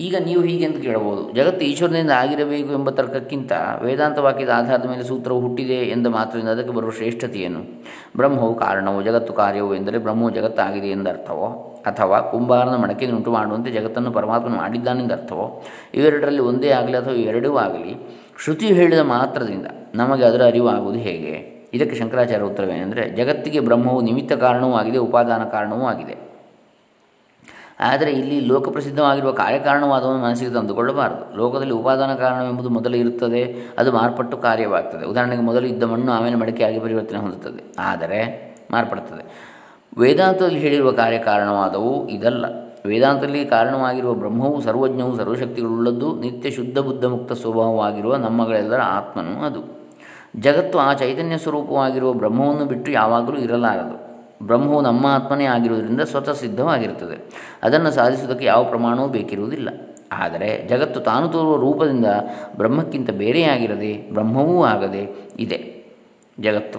ಈಗ 0.00 0.16
ನೀವು 0.24 0.42
ಹೀಗೆ 0.42 0.64
ಎಂದು 0.64 0.82
ಕೇಳಬಹುದು. 0.82 1.32
ಜಗತ್ತು 1.32 1.66
ಈಶ್ವರನಿಂದ 1.66 2.10
ಆಗಿರಬೇಕು 2.10 2.72
ಎಂಬ 2.72 2.90
ತರ್ಕಕ್ಕಿಂತ 2.90 3.52
ವೇದಾಂತ 3.82 4.18
ವಾಕ್ಯದ 4.18 4.48
ಆಧಾರದ 4.54 4.88
ಮೇಲೆ 4.90 5.02
ಸೂತ್ರವು 5.02 5.40
ಹುಟ್ಟಿದೆ 5.40 5.74
ಎಂದ 5.74 6.06
ಮಾತ್ರದಿಂದ 6.06 6.48
ಅದಕ್ಕೆ 6.48 6.74
ಬರುವ 6.74 6.90
ಶ್ರೇಷ್ಠತೆಯೇನು 6.90 7.60
ಬ್ರಹ್ಮವು 8.16 8.54
ಕಾರಣವು, 8.54 9.02
ಜಗತ್ತು 9.02 9.32
ಕಾರ್ಯವು 9.32 9.74
ಎಂದರೆ 9.74 9.98
ಬ್ರಹ್ಮವು 9.98 10.30
ಜಗತ್ತಾಗಿದೆ 10.30 10.86
ಎಂದರ್ಥವೋ? 10.86 11.80
ಅಥವಾ 11.86 12.20
ಕುಂಬಾರನ 12.20 12.76
ಮಡಕೆಯನ್ನು 12.76 13.18
ಉಂಟು 13.18 13.30
ಮಾಡುವಂತೆ 13.30 13.70
ಜಗತ್ತನ್ನು 13.70 14.10
ಪರಮಾತ್ಮನು 14.10 14.56
ಮಾಡಿದ್ದಾನೆಂದರ್ಥವೋ 14.56 15.62
ಇವೆರಡರಲ್ಲಿ 15.94 16.40
ಒಂದೇ 16.40 16.70
ಆಗಲಿ 16.70 16.96
ಅಥವಾ 16.96 17.14
ಎರಡೂ 17.14 17.56
ಆಗಲಿ? 17.56 17.96
ಶ್ರುತಿ 18.44 18.66
ಹೇಳಿದ 18.66 18.98
ಮಾತ್ರದಿಂದ 18.98 19.66
ನಮಗೆ 19.94 20.24
ಅದರ 20.24 20.44
ಅರಿವು 20.44 20.68
ಆಗುವುದು 20.68 20.98
ಹೇಗೆ? 20.98 21.54
ಇದಕ್ಕೆ 21.74 21.96
ಶಂಕರಾಚಾರ್ಯ 21.96 22.44
ಉತ್ತರವೇನೆಂದರೆ, 22.44 23.08
ಜಗತ್ತಿಗೆ 23.10 23.60
ಬ್ರಹ್ಮವು 23.60 24.00
ನಿಮಿತ್ತ 24.00 24.32
ಕಾರಣವೂ 24.32 24.72
ಆಗಿದೆ, 24.72 24.98
ಉಪಾದಾನ 24.98 25.44
ಕಾರಣವೂ 25.44 25.86
ಆಗಿದೆ. 25.86 26.23
ಆದರೆ 27.80 28.12
ಇಲ್ಲಿ 28.12 28.40
ಲೋಕಪ್ರಸಿದ್ಧವಾಗಿರುವ 28.40 29.32
ಕಾರ್ಯಕಾರಣವಾದವನ್ನು 29.32 30.22
ಮನಸ್ಸಿಗೆ 30.22 30.50
ತಂದುಕೊಳ್ಳಬಾರದು. 30.50 31.36
ಲೋಕದಲ್ಲಿ 31.36 31.72
ಉಪಾದಾನ 31.72 32.14
ಕಾರಣವೆಂಬುದು 32.14 32.68
ಮೊದಲು 32.68 32.96
ಇರುತ್ತದೆ, 32.96 33.72
ಅದು 33.78 33.92
ಮಾರ್ಪಟ್ಟು 33.92 34.36
ಕಾರ್ಯವಾಗ್ತದೆ. 34.36 35.06
ಉದಾಹರಣೆಗೆ 35.06 35.42
ಮೊದಲು 35.42 35.66
ಇದ್ದ 35.66 35.82
ಮಣ್ಣು 35.82 36.12
ಆಮೇಲೆ 36.12 36.36
ಮಡಿಕೆಯಾಗಿ 36.36 36.80
ಪರಿವರ್ತನೆ 36.80 37.18
ಹೊಂದುತ್ತದೆ. 37.18 37.74
ಆದರೆ 37.78 38.20
ಮಾರ್ಪಡುತ್ತದೆ. 38.70 39.54
ವೇದಾಂತದಲ್ಲಿ 39.98 40.58
ಹೇಳಿರುವ 40.58 40.92
ಕಾರ್ಯಕಾರಣವಾದವು 40.92 42.08
ಇದಲ್ಲ. 42.08 42.44
ವೇದಾಂತದಲ್ಲಿ 42.86 43.44
ಕಾರಣವಾಗಿರುವ 43.44 44.14
ಬ್ರಹ್ಮವು 44.14 44.60
ಸರ್ವಜ್ಞವು 44.60 45.16
ಸರ್ವಶಕ್ತಿಗಳುಳ್ಳದ್ದು, 45.16 46.20
ನಿತ್ಯ 46.20 46.50
ಶುದ್ಧ 46.50 46.78
ಬುದ್ಧ 46.78 47.04
ಮುಕ್ತ 47.04 47.32
ಸ್ವಭಾವವಾಗಿರುವ 47.32 48.16
ನಮ್ಮಗಳೆಲ್ಲರ 48.16 48.80
ಆತ್ಮನು 48.82 49.44
ಅದು. 49.44 49.84
ಜಗತ್ತು 50.36 50.78
ಆ 50.78 50.92
ಚೈತನ್ಯ 50.92 51.38
ಸ್ವರೂಪವಾಗಿರುವ 51.38 52.12
ಬ್ರಹ್ಮವನ್ನು 52.12 52.64
ಬಿಟ್ಟು 52.64 52.90
ಯಾವಾಗಲೂ 52.90 53.36
ಇರಲಾರದು. 53.36 54.03
ಬ್ರಹ್ಮವು 54.42 54.80
ನಮ್ಮ 54.80 55.06
ಆತ್ಮನೇ 55.06 55.44
ಆಗಿರುವುದರಿಂದ 55.44 56.00
ಸ್ವತಃ 56.00 56.32
ಸಿದ್ಧವಾಗಿರುತ್ತದೆ. 56.32 57.48
ಅದನ್ನು 57.62 57.90
ಸಾಧಿಸುವುದಕ್ಕೆ 57.90 58.46
ಯಾವ 58.46 58.64
ಪ್ರಮಾಣವೂ 58.64 59.08
ಬೇಕಿರುವುದಿಲ್ಲ. 59.08 59.68
ಆದರೆ 60.12 60.68
ಜಗತ್ತು 60.68 61.00
ತಾನು 61.00 61.28
ತೋರುವ 61.28 61.56
ರೂಪದಿಂದ 61.56 62.06
ಬ್ರಹ್ಮಕ್ಕಿಂತ 62.56 63.10
ಬೇರೆಯಾಗಿರದೆ 63.10 64.10
ಬ್ರಹ್ಮವೂ 64.10 64.64
ಆಗದೆ 64.64 65.30
ಇದೆ 65.38 65.84
ಜಗತ್ತು. 66.40 66.78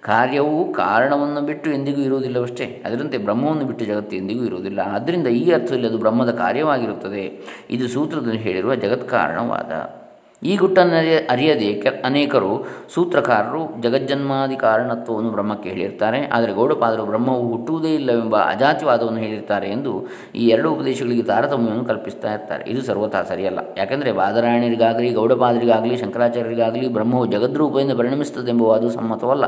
ಕಾರ್ಯವು 0.00 0.72
ಕಾರಣವನ್ನು 0.72 1.40
ಬಿಟ್ಟು 1.40 1.70
ಎಂದಿಗೂ 1.70 2.02
ಇರುವುದಿಲ್ಲವಷ್ಟೇ. 2.02 2.64
ಅದರಂತೆ 2.64 3.18
ಬ್ರಹ್ಮವನ್ನು 3.18 3.64
ಬಿಟ್ಟು 3.64 3.84
ಜಗತ್ತು 3.84 4.16
ಎಂದಿಗೂ 4.16 4.44
ಇರುವುದಿಲ್ಲ. 4.44 4.78
ಆದ್ದರಿಂದ 4.78 5.26
ಈ 5.26 5.52
ಅರ್ಥದಲ್ಲಿ 5.52 5.86
ಅದು 5.86 5.98
ಬ್ರಹ್ಮದ 5.98 6.30
ಕಾರ್ಯವಾಗಿರುತ್ತದೆ. 6.30 7.40
ಇದು 7.70 7.88
ಸೂತ್ರದಲ್ಲಿ 7.88 8.38
ಹೇಳಿರುವ 8.38 8.74
ಜಗತ್ಕಾರಣವಾದ 8.74 9.97
ಈ 10.42 10.56
ಗುಟ್ಟನ್ನು 10.56 11.26
ಅರಿಯದೆ 11.30 11.74
ಕೆ, 11.74 12.02
ಅನೇಕರು 12.04 12.66
ಸೂತ್ರಕಾರರು 12.94 13.82
ಜಗಜ್ಜನ್ಮಾದಿ 13.82 14.56
ಕಾರಣತ್ವವನ್ನು 14.56 15.30
ಬ್ರಹ್ಮಕ್ಕೆ 15.30 15.68
ಹೇಳಿರ್ತಾರೆ. 15.68 16.26
ಆದರೆ 16.26 16.52
ಗೌಡಪಾದರು 16.52 17.04
ಬ್ರಹ್ಮವು 17.04 17.48
ಹುಟ್ಟುವುದೇ 17.48 17.94
ಇಲ್ಲವೆಂಬ 17.94 18.36
ಅಜಾತಿವಾದವನ್ನು 18.36 19.18
ಹೇಳಿರ್ತಾರೆ 19.18 19.68
ಎಂದು 19.68 20.06
ಈ 20.34 20.48
ಎರಡು 20.48 20.72
ಉಪದೇಶಗಳಿಗೆ 20.72 21.22
ತಾರತಮ್ಯವನ್ನು 21.22 21.84
ಕಲ್ಪಿಸ್ತಾ 21.84 22.32
ಇರ್ತಾರೆ. 22.32 22.70
ಇದು 22.70 22.82
ಸರ್ವತಾ 22.82 23.22
ಸರಿಯಲ್ಲ. 23.22 23.58
ಯಾಕೆಂದರೆ 23.76 24.12
ಬಾದರಾಯಣರಿಗಾಗಲಿ 24.12 25.10
ಗೌಡಪಾದರಿಗಾಗಲಿ, 25.12 25.96
ಶಂಕರಾಚಾರ್ಯರಿಗಾಗಲಿ 25.96 26.88
ಬ್ರಹ್ಮವು 26.88 27.26
ಜಗದ್ರೂಪದಿಂದ 27.26 27.98
ಪರಿಣಮಿಸುತ್ತದೆಂಬುವುದು 27.98 28.90
ಸಮ್ಮತವಲ್ಲ. 28.90 29.44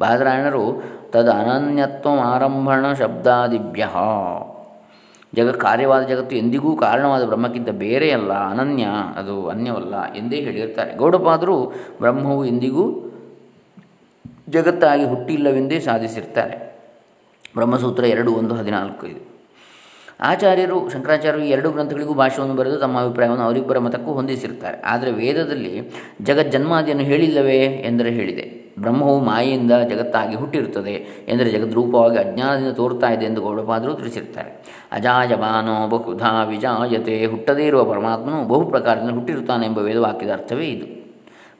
ಬಾದರಾಯಣರು 0.00 0.82
ತದ 1.10 1.28
ಅನನ್ಯತ್ವ 1.28 2.08
ಆರಂಭಣ 2.24 2.92
ಶಬ್ದಾದಿಭ್ಯ. 2.92 3.88
ಜಗ 5.36 5.50
ಕಾರ್ಯವಾದ 5.50 6.02
ಜಗತ್ತು 6.02 6.36
ಎಂದಿಗೂ 6.36 6.76
ಕಾರಣವಾದ 6.76 7.24
ಬ್ರಹ್ಮಕ್ಕಿಂತ 7.24 7.68
ಬೇರೆಯಲ್ಲ 7.68 8.32
ಅನನ್ಯ, 8.32 8.86
ಅದು 9.16 9.48
ಅನ್ಯವಲ್ಲ 9.48 10.14
ಎಂದೇ 10.14 10.36
ಹೇಳಿರ್ತಾರೆ 10.36 10.96
ಗೌಡಪಾದರು 10.96 11.72
ಬ್ರಹ್ಮವು 12.00 12.44
ಎಂದಿಗೂ 12.44 13.14
ಜಗತ್ತಾಗಿ 14.48 15.04
ಹುಟ್ಟಿಲ್ಲವೆಂದೇ 15.04 15.80
ಸಾಧಿಸಿರ್ತಾರೆ 15.80 16.68
ಬ್ರಹ್ಮಸೂತ್ರ 17.56 18.04
ಎರಡು 18.04 18.32
ಒಂದು 18.32 18.54
ಹದಿನಾಲ್ಕು 18.54 19.06
ಇದು. 19.06 19.20
ಆಚಾರ್ಯರು, 20.20 20.88
ಶಂಕರಾಚಾರ್ಯರು 20.88 21.44
ಎರಡು 21.44 21.70
ಗ್ರಂಥಗಳಿಗೂ 21.70 22.14
ಭಾಷೆಯನ್ನು 22.14 22.54
ಬರೆದು 22.54 22.76
ತಮ್ಮ 22.76 23.00
ಅಭಿಪ್ರಾಯವನ್ನು 23.00 23.44
ಅವರಿಬ್ಬರ 23.44 23.78
ಮತಕ್ಕೂ 23.78 24.12
ಹೊಂದಿಸಿರ್ತಾರೆ 24.12 24.80
ಆದರೆ 24.80 25.12
ವೇದದಲ್ಲಿ 25.12 25.90
ಜಗಜ್ಜನ್ಮಾದಿಯನ್ನು 26.22 27.04
ಹೇಳಿಲ್ಲವೇ 27.04 27.64
ಎಂದರೆ 27.64 28.10
ಹೇಳಿದೆ. 28.10 28.57
ಬ್ರಹ್ಮವು 28.80 29.20
ಮಾಯೆಯಿಂದ 29.20 29.72
ಜಗತ್ತಾಗಿ 29.72 30.36
ಹುಟ್ಟಿರುತ್ತದೆ 30.36 31.26
ಎಂದರೆ 31.28 31.50
ಜಗದ್ರೂಪವಾಗಿ 31.50 32.18
ಅಜ್ಞಾನದಿಂದ 32.18 32.72
ತೋರ್ತಾ 32.72 33.08
ಇದೆ 33.08 33.24
ಎಂದು 33.24 33.40
ಗೌಡಪಾದರು 33.40 33.94
ತಿಳಿಸಿರುತ್ತಾರೆ. 33.94 34.50
ಅಜಾಯಮಾನೋ 34.92 35.88
ಬಹುಧಾ 35.88 36.44
ವಿಜಾಯತೆ, 36.44 37.26
ಹುಟ್ಟದೇ 37.26 37.66
ಇರುವ 37.66 37.84
ಪರಮಾತ್ಮನು 37.84 38.48
ಬಹು 38.48 38.64
ಪ್ರಕಾರದಿಂದ 38.64 39.10
ಹುಟ್ಟಿರುತ್ತಾನೆ 39.10 39.66
ಎಂಬ 39.66 39.78
ವೇದವಾಕ್ಯದ 39.78 40.30
ಅರ್ಥವೇ 40.30 40.66
ಇದು. 40.66 40.98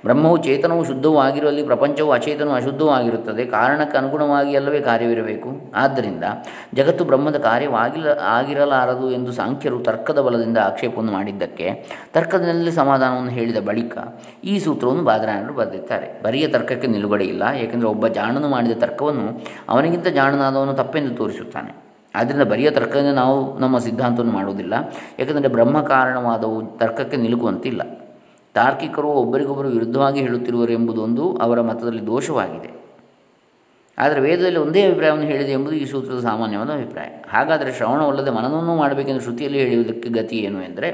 ಬ್ರಹ್ಮವು 0.05 0.37
ಚೇತನವು 0.37 0.85
ಶುದ್ಧವೂ 0.85 1.19
ಆಗಿರುವಲ್ಲಿ 1.19 1.63
ಪ್ರಪಂಚವು 1.63 2.11
ಅಚೇತನವು 2.11 2.53
ಅಶುದ್ಧವೂ 2.53 2.89
ಆಗಿರುತ್ತದೆ 2.89 3.45
ಕಾರಣಕ್ಕೆ 3.45 3.99
ಅನುಗುಣವಾಗಿ 3.99 4.57
ಅಲ್ಲವೇ 4.57 4.81
ಕಾರ್ಯವಿರಬೇಕು. 4.81 5.73
ಆದ್ದರಿಂದ 5.75 6.25
ಜಗತ್ತು 6.75 7.05
ಬ್ರಹ್ಮದ 7.05 7.37
ಕಾರ್ಯವಾಗಿಲ್ಲ 7.37 8.07
ಆಗಿರಲಾರದು 8.09 9.11
ಎಂದು 9.11 9.33
ಸಾಂಖ್ಯರು 9.33 9.79
ತರ್ಕದ 9.79 10.19
ಬಲದಿಂದ 10.19 10.59
ಆಕ್ಷೇಪವನ್ನು 10.59 11.13
ಮಾಡಿದ್ದಕ್ಕೆ 11.13 11.99
ತರ್ಕದಲ್ಲಿ 12.13 12.73
ಸಮಾಧಾನವನ್ನು 12.73 13.31
ಹೇಳಿದ 13.31 13.57
ಬಳಿಕ 13.59 13.99
ಈ 14.45 14.59
ಸೂತ್ರವನ್ನು 14.59 15.03
ಬಾದರಾಯಣರು 15.03 15.55
ಬರೆದಿದ್ದಾರೆ. 15.55 16.23
ಬರಿಯ 16.23 16.49
ತರ್ಕಕ್ಕೆ 16.49 16.87
ನಿಲುಗಡೆ 16.87 17.25
ಇಲ್ಲ. 17.25 17.43
ಏಕೆಂದರೆ 17.43 17.89
ಒಬ್ಬ 17.89 18.07
ಜಾಣನು 18.09 18.49
ಮಾಡಿದ 18.49 18.79
ತರ್ಕವನ್ನು 18.79 19.43
ಅವನಿಗಿಂತ 19.69 20.07
ಜಾಣನಾದವನು 20.07 20.75
ತಪ್ಪೆಂದು 20.75 21.15
ತೋರಿಸುತ್ತಾನೆ. 21.15 21.82
ಆದ್ದರಿಂದ 22.15 22.43
ಬರಿಯ 22.43 22.71
ತರ್ಕದಿಂದ 22.71 23.15
ನಾವು 23.15 23.59
ನಮ್ಮ 23.59 23.79
ಸಿದ್ಧಾಂತವನ್ನು 23.79 24.33
ಮಾಡುವುದಿಲ್ಲ 24.33 24.75
ಏಕೆಂದರೆ 25.19 25.49
ಬ್ರಹ್ಮ 25.49 25.83
ಕಾರಣವಾದವು 25.83 26.79
ತರ್ಕಕ್ಕೆ 26.79 27.17
ನಿಲುಕುವಂತಿಲ್ಲ 27.17 27.83
ತಾರ್ಕಿಕರು 28.55 29.09
ಒಬ್ಬರಿಗೊಬ್ಬರು 29.09 29.69
ವಿರುದ್ಧವಾಗಿ 29.69 30.21
ಹೇಳುತ್ತಿರುವರು 30.21 30.73
ಎಂಬುದೊಂದು 30.73 31.37
ಅವರ 31.37 31.61
ಮತದಲ್ಲಿ 31.61 32.07
ದೋಷವಾಗಿದೆ. 32.07 32.82
ಆದರೆ 33.99 34.21
ವೇದದಲ್ಲಿ 34.21 34.59
ಒಂದೇ 34.59 34.83
ಅಭಿಪ್ರಾಯವನ್ನು 34.83 35.27
ಹೇಳಿದೆ 35.27 35.53
ಎಂಬುದು 35.53 35.77
ಈ 35.77 35.85
ಸೂತ್ರದ 35.85 36.21
ಸಾಮಾನ್ಯವಾದ 36.21 36.71
ಅಭಿಪ್ರಾಯ. 36.71 37.07
ಹಾಗಾದರೆ 37.29 37.73
ಶ್ರವಣವಲ್ಲದೆ 37.73 38.31
ಮನನವನ್ನು 38.31 38.77
ಮಾಡಬೇಕೆಂದು 38.77 39.21
ಶ್ರುತಿಯಲ್ಲಿ 39.21 39.59
ಹೇಳುವುದಕ್ಕೆ 39.59 40.09
ಗತಿ 40.09 40.37
ಏನು 40.37 40.63
ಎಂದರೆ, 40.63 40.89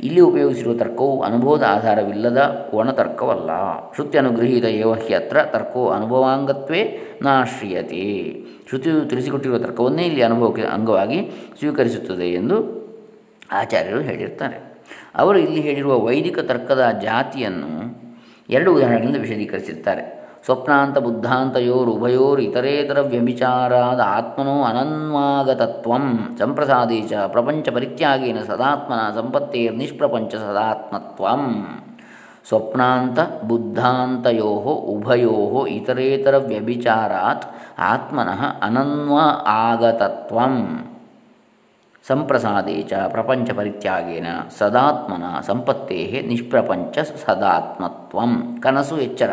ಇಲ್ಲಿ 0.00 0.20
ಉಪಯೋಗಿಸಿರುವ 0.20 0.74
ತರ್ಕವು 0.74 1.22
ಅನುಭವದ 1.22 1.62
ಆಧಾರವಿಲ್ಲದ 1.62 2.70
ಒಣ 2.74 2.90
ತರ್ಕವಲ್ಲ 2.90 3.50
ಶ್ರುತಿ 3.94 4.18
ಅನುಗೃಹೀತ 4.18 4.64
ಹ್ಯತ್ರ 5.06 5.42
ತರ್ಕವು 5.42 5.90
ಅನುಭವಾಂಗತ್ವೇ 5.90 6.98
ನಾಶ್ರೀಯತೆ. 7.22 8.44
ಶ್ರುತಿಯು 8.68 9.08
ತಿಳಿಸಿಕೊಟ್ಟಿರುವ 9.08 9.58
ತರ್ಕವನ್ನೇ 9.58 10.02
ಇಲ್ಲಿ 10.02 10.22
ಅನುಭವಕ್ಕೆ 10.22 10.62
ಅಂಗವಾಗಿ 10.62 11.30
ಸ್ವೀಕರಿಸುತ್ತದೆ 11.58 12.32
ಎಂದು 12.32 12.84
ಆಚಾರ್ಯರು 13.52 14.00
ಹೇಳಿರ್ತಾರೆ. 14.00 14.74
ಅವರು 15.14 15.38
ಇಲ್ಲಿ 15.38 15.60
ಹೇಳಿರುವ 15.60 15.98
ವೈದಿಕ 15.98 16.38
ತರ್ಕದ 16.38 16.98
ಜಾತಿಯನ್ನು 17.02 18.04
ಎರಡು 18.50 18.74
ಉದಾಹರಣೆಗಳಿಂದ 18.74 19.16
ವಿಶದೀಕರಿಸಿರ್ತಾರೆ. 19.16 20.23
ಸ್ವಪ್ನಾಂತ 20.44 20.98
ಬುದ್ಧಾಂತಯೋರು 20.98 21.90
ಉಭಯೋರು 21.90 22.42
ಇತರೇತರ 22.42 23.00
ವ್ಯಭಿಚಾರಾದ 23.00 24.00
ಆತ್ಮನೋ 24.00 24.62
ಅನನ್ವಾಗತತ್ವಂ 24.62 26.36
ಸಂಪ್ರಸಾದೇ 26.38 27.00
ಚ 27.00 27.12
ಪ್ರಪಂಚ 27.12 27.68
ಪರಿತ್ಯಾಗೇನ 27.68 28.38
ಸದಾತ್ಮನ 28.46 29.14
ಸಂಪತ್ತೇರ್ 29.14 29.74
ನಿಷ್ಪ್ರಪಂಚ 29.74 30.34
ಸದಾತ್ಮತ್ವಂ. 30.34 31.66
ಸ್ವಪ್ನಾಂತ 32.48 33.18
ಬುದ್ಧಾಂತಯೋ 33.44 34.50
ಉಭಯೋ 34.94 35.66
ಇತರೇತರ 35.66 36.36
ವ್ಯಭಿಚಾರಾತ್ 36.36 37.46
ಆತ್ಮನಃ 37.78 38.42
ಅನನ್ವ 38.62 39.18
ಆಗತತ್ವಂ. 39.46 40.84
ಸಂಪ್ರಸಾದೇ 42.08 42.82
ಚ 42.82 42.92
ಪ್ರಪಂಚ 43.08 43.50
ಪರಿತ್ಯಾಗೇನ 43.50 44.26
ಸದಾತ್ಮನ 44.58 45.40
ಸಂಪತ್ತೇ 45.40 46.24
ನಿಷ್ಪ್ರಪಂಚ 46.28 46.98
ಸದಾತ್ಮತ್ವಂ. 46.98 48.58
ಕನಸು 48.62 48.96
ಎಚ್ಚರ. 48.96 49.30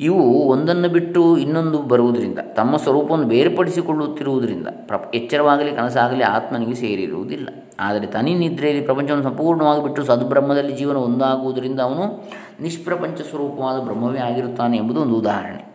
ಇವು 0.00 0.48
ಒಂದನ್ನು 0.48 0.88
ಬಿಟ್ಟು 0.88 1.38
ಇನ್ನೊಂದು 1.38 1.82
ಬರುವುದರಿಂದ, 1.82 2.38
ತಮ್ಮ 2.38 2.76
ಸ್ವರೂಪವನ್ನು 2.76 3.26
ಬೇರ್ಪಡಿಸಿಕೊಳ್ಳುತ್ತಿರುವುದರಿಂದ 3.26 4.66
ಪ್ರ 4.86 4.94
ಎಚ್ಚರವಾಗಲಿ 5.14 5.72
ಕನಸಾಗಲಿ 5.72 6.22
ಆತ್ಮನಿಗೆ 6.22 6.74
ಸೇರಿರುವುದಿಲ್ಲ. 6.74 7.48
ಆದರೆ 7.80 8.06
ತನಿ 8.06 8.34
ನಿದ್ರೆಯಲ್ಲಿ 8.34 8.84
ಪ್ರಪಂಚವನ್ನು 8.84 9.24
ಸಂಪೂರ್ಣವಾಗಿ 9.24 9.82
ಬಿಟ್ಟು 9.82 10.04
ಸದ್ಬ್ರಹ್ಮದಲ್ಲಿ 10.04 10.72
ಜೀವನ 10.72 10.96
ಒಂದಾಗುವುದರಿಂದ 10.96 11.80
ಅವನು 11.80 12.28
ನಿಷ್ಪ್ರಪಂಚ 12.60 13.20
ಸ್ವರೂಪವಾದ 13.20 13.80
ಬ್ರಹ್ಮವೇ 13.80 14.18
ಆಗಿರುತ್ತಾನೆ 14.18 14.76
ಎಂಬುದು 14.76 15.00
ಒಂದು 15.00 15.14
ಉದಾಹರಣೆ. 15.14 15.74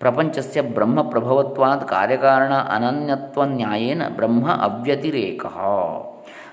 ಪ್ರಪಂಚಸ್ಯ 0.00 0.60
ಬ್ರಹ್ಮ 0.60 1.02
ಪ್ರಭವತ್ವಾದ 1.02 1.78
ಕಾರ್ಯಕಾರಣ 1.78 2.52
ಅನನ್ಯತ್ವ 2.52 3.44
ನ್ಯಾಯೇನ 3.44 4.02
ಬ್ರಹ್ಮ 4.16 4.50
ಅವ್ಯತಿರೇಕ. 4.50 5.46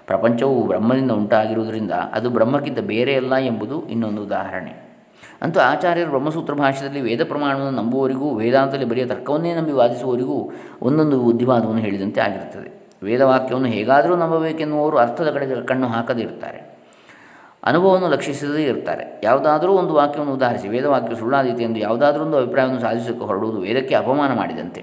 ಪ್ರಪಂಚವು 0.05 0.67
ಬ್ರಹ್ಮದಿಂದ 0.67 1.11
ಉಂಟಾಗಿರುವುದರಿಂದ 1.11 1.91
ಅದು 1.91 2.29
ಬ್ರಹ್ಮಕ್ಕಿಂತ 2.29 2.79
ಬೇರೆಯಲ್ಲ 2.79 3.35
ಎಂಬುದು 3.35 3.87
ಇನ್ನೊಂದು 3.87 4.23
ಉದಾಹರಣೆ. 4.23 4.88
ಅಂತೂ 5.41 5.59
ಆಚಾರ್ಯರು 5.59 6.09
ಬ್ರಹ್ಮಸೂತ್ರ 6.09 6.53
ಭಾಷೆಯಲ್ಲಿ 6.53 7.01
ವೇದ 7.01 7.23
ಪ್ರಮಾಣವನ್ನು 7.23 7.71
ನಂಬುವವರಿಗೂ, 7.71 8.35
ವೇದಾಂತದಲ್ಲಿ 8.35 8.85
ಬರೆಯ 8.85 9.05
ತರ್ಕವನ್ನೇ 9.05 9.55
ನಂಬಿ 9.55 9.71
ವಾದಿಸುವವರಿಗೂ 9.71 10.51
ಒಂದೊಂದು 10.81 11.19
ಬುದ್ಧಿವಾದವನ್ನು 11.19 11.81
ಹೇಳಿದಂತೆ 11.81 12.21
ಆಗಿರುತ್ತದೆ. 12.21 12.79
ವೇದವಾಕ್ಯವನ್ನು 13.03 13.67
ಹೇಗಾದರೂ 13.67 14.15
ನಂಬಬೇಕೆನ್ನುವರು 14.15 14.97
ಅರ್ಥದ 14.97 15.31
ಕಡೆ 15.31 15.65
ಕಣ್ಣು 15.65 15.87
ಹಾಕದೇ 15.87 16.21
ಇರ್ತಾರೆ. 16.21 16.69
ಅನುಭವವನ್ನು 17.63 18.09
ಲಕ್ಷಿಸದೇ 18.09 18.63
ಇರ್ತಾರೆ. 18.63 19.21
ಯಾವುದಾದರೂ 19.23 19.73
ಒಂದು 19.73 19.93
ವಾಕ್ಯವನ್ನು 19.93 20.33
ಉದಾಹರಿಸಿ, 20.33 20.67
ವೇದವಾಕ್ಯ 20.67 21.15
ಸುಳ್ಳಾದೀತೆ 21.15 21.63
ಎಂದು 21.63 21.79
ಯಾವುದಾದ್ರೂ 21.79 22.23
ಒಂದು 22.23 22.37
ಅಭಿಪ್ರಾಯವನ್ನು 22.37 22.81
ಸಾಧಿಸಕ್ಕೆ 22.81 23.25
ಹೊರಡುವುದು 23.25 23.61
ವೇದಕ್ಕೆ 23.61 23.95
ಅಪಮಾನ 23.95 24.33
ಮಾಡಿದಂತೆ. 24.33 24.81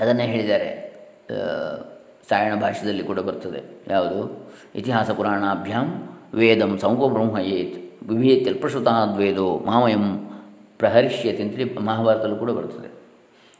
ಅದನ್ನೇ 0.00 0.26
ಹೇಳಿದ್ದಾರೆ. 0.26 0.92
ಸಾಯಣ 2.28 2.54
ಭಾಷೆಯಲ್ಲಿ 2.54 3.02
ಕೂಡ 3.02 3.20
ಬರ್ತದೆ. 3.20 3.84
ಯಾವುದು? 3.88 4.50
ಇತಿಹಾಸ 4.74 5.10
ಪುರಾಣಾಭ್ಯಾಂ 5.10 6.08
ವೇದಂ 6.34 6.78
ಸಮುಪಬ್ರಹ್ಮಯೇತ್ 6.78 7.91
ವಿಭೇತ್ಯಲ್ಪಶ್ರುತಾದ್ವೇದೋ 8.08 9.62
ಮಾಮಯಂ 9.66 10.30
ಪ್ರಹರಿಷ್ಯತೆ 10.78 11.42
ಅಂತೇಳಿ 11.42 11.78
ಮಹಾಭಾರತದಲ್ಲೂ 11.78 12.36
ಕೂಡ 12.36 12.50
ಬರ್ತದೆ. 12.50 12.90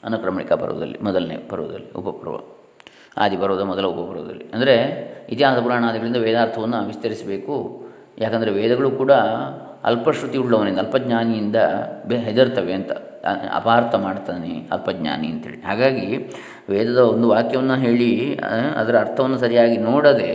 ಅನುಕ್ರಮಣಿಕ 0.04 0.52
ಪರ್ವದಲ್ಲಿ, 0.52 0.98
ಮೊದಲನೇ 1.02 1.36
ಪರ್ವದಲ್ಲಿ, 1.36 1.92
ಉಪಪರ್ವ, 1.92 2.40
ಆದಿಪರ್ವದ 3.16 3.60
ಮೊದಲ 3.60 3.84
ಉಪಪರ್ವದಲ್ಲಿ. 3.84 4.44
ಅಂದರೆ 4.54 4.74
ಇತಿಹಾಸ 5.30 5.58
ಪುರಾಣಾದಿಗಳಿಂದ 5.58 6.16
ವೇದಾರ್ಥವನ್ನು 6.16 6.86
ವಿಸ್ತರಿಸಬೇಕು. 6.86 7.82
ಯಾಕಂದರೆ 8.18 8.50
ವೇದಗಳು 8.50 8.90
ಕೂಡ 8.90 9.12
ಅಲ್ಪಶ್ರುತಿ 9.84 10.38
ಉಳ್ಳವನಿಂದ 10.38 10.78
ಅಲ್ಪಜ್ಞಾನಿಯಿಂದ 10.78 11.56
ಬೆ, 12.06 12.16
ಹೆದರ್ತವೆ 12.16 12.72
ಅಂತ. 12.72 12.90
ಅಪಾರ್ಥ 13.52 13.94
ಮಾಡ್ತಾನೆ 13.94 14.68
ಅಲ್ಪಜ್ಞಾನಿ 14.72 15.28
ಅಂತೇಳಿ. 15.28 15.56
ಹಾಗಾಗಿ 15.56 16.32
ವೇದದ 16.68 16.98
ಒಂದು 16.98 17.28
ವಾಕ್ಯವನ್ನು 17.28 17.74
ಹೇಳಿ 17.74 18.36
ಅದರ 18.76 18.98
ಅರ್ಥವನ್ನು 18.98 19.38
ಸರಿಯಾಗಿ 19.38 19.76
ನೋಡದೆ 19.76 20.32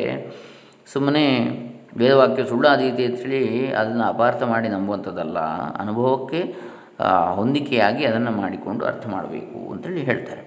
ಸುಮ್ಮನೆ 0.93 1.66
ವೇದವಾಕ್ಯ 1.99 2.43
ಸುಳ್ಳಾದೀತಿ 2.51 3.03
ಅಂತೇಳಿ 3.05 3.41
ಅದನ್ನು 3.79 4.03
ಅಪಾರ್ಥ 4.03 4.43
ಮಾಡಿ 4.43 4.67
ನಂಬುವಂಥದ್ದಲ್ಲ, 4.69 5.39
ಅನುಭವಕ್ಕೆ 5.83 6.41
ಹೊಂದಿಕೆಯಾಗಿ 7.39 8.03
ಅದನ್ನು 8.05 8.31
ಮಾಡಿಕೊಂಡು 8.31 8.85
ಅರ್ಥ 8.85 9.07
ಮಾಡಬೇಕು 9.07 9.59
ಅಂತೇಳಿ 9.71 10.03
ಹೇಳ್ತಾರೆ. 10.09 10.43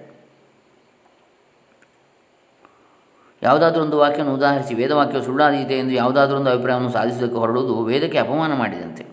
ಯಾವುದಾದ್ರೂ 3.43 3.81
ಒಂದು 3.83 3.97
ವಾಕ್ಯವನ್ನು 3.97 4.33
ಉದಾಹರಿಸಿ 4.33 4.73
ವೇದವಾಕ್ಯವು 4.79 5.23
ಸುಳ್ಳಾದೀತೆ 5.25 5.75
ಎಂದು 5.79 5.93
ಯಾವುದಾದ್ರೂ 5.93 6.35
ಒಂದು 6.37 6.49
ಅಭಿಪ್ರಾಯವನ್ನು 6.49 6.91
ಸಾಧಿಸೋದಕ್ಕೆ 6.91 7.39
ಹೊರಡುವುದು 7.43 7.75
ವೇದಕ್ಕೆ 7.85 8.17
ಅಪಮಾನ 8.17 8.51
ಮಾಡಿದಂತೆ. 8.57 9.03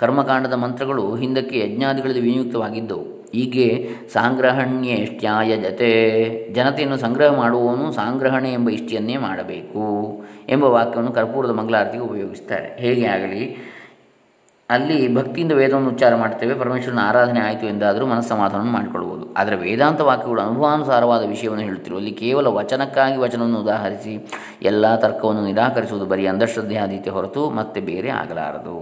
ಕರ್ಮಕಾಂಡದ 0.00 0.56
ಮಂತ್ರಗಳು 0.64 1.04
ಹಿಂದಕ್ಕೆ 1.16 1.56
ಯಜ್ಞಾದಿಗಳಲ್ಲಿ 1.60 2.20
ವಿನಿಯುಕ್ತವಾಗಿದ್ದವು. 2.20 3.06
ಹೀಗೆ 3.32 3.88
ಸಾಂಗ್ರಹಣ್ಯೇಷ್ಟ್ಯಾಯ 4.12 5.56
ಜತೆ. 5.56 5.90
ಜನತೆಯನ್ನು 6.52 6.96
ಸಂಗ್ರಹ 6.96 7.36
ಮಾಡುವವನು 7.36 7.92
ಸಾಂಗ್ರಹಣೆ 7.92 8.52
ಎಂಬ 8.52 8.70
ಇಷ್ಟಿಯನ್ನೇ 8.70 9.16
ಮಾಡಬೇಕು 9.16 10.22
ಎಂಬ 10.48 10.64
ವಾಕ್ಯವನ್ನು 10.64 11.12
ಕರ್ಪೂರದ 11.12 11.50
ಮಂಗಳಾರತಿಗೆ 11.50 12.02
ಉಪಯೋಗಿಸ್ತಾರೆ. 12.02 12.80
ಹೇಗೆ 12.80 13.06
ಆಗಲಿ 13.06 13.56
ಅಲ್ಲಿ 14.70 15.14
ಭಕ್ತಿಯಿಂದ 15.14 15.52
ವೇದವನ್ನು 15.52 15.88
ಉಚ್ಚಾರ 15.88 16.14
ಮಾಡ್ತೇವೆ 16.14 16.54
ಪರಮೇಶ್ವರನ 16.54 16.98
ಆರಾಧನೆ 17.02 17.40
ಆಯಿತು 17.40 17.66
ಎಂದಾದರೂ 17.66 18.06
ಮನಸ್ಸಮಾಧಾನವನ್ನು 18.06 18.72
ಮಾಡಿಕೊಳ್ಳಬಹುದು 18.72 19.34
ಆದರೆ 19.36 19.56
ವೇದಾಂತ 19.56 20.00
ವಾಕ್ಯಗಳು 20.00 20.40
ಅನುಭವಾನುಸಾರವಾದ 20.40 21.22
ವಿಷಯವನ್ನು 21.24 21.64
ಹೇಳುತ್ತಿರುವಲ್ಲಿ 21.64 22.12
ಕೇವಲ 22.12 22.46
ವಚನಕ್ಕಾಗಿ 22.46 23.16
ವಚನವನ್ನು 23.16 23.60
ಉದಾಹರಿಸಿ, 23.60 24.14
ಎಲ್ಲ 24.62 24.96
ತರ್ಕವನ್ನು 24.96 25.44
ನಿರಾಕರಿಸುವುದು 25.44 26.06
ಬರೀ 26.06 26.26
ಅಂಧಶ್ರದ್ಧೆಯಾದೀತೆ 26.26 27.10
ಹೊರತು 27.10 27.50
ಮತ್ತೆ 27.50 27.80
ಬೇರೆ 27.80 28.10
ಆಗಲಾರದು. 28.10 28.76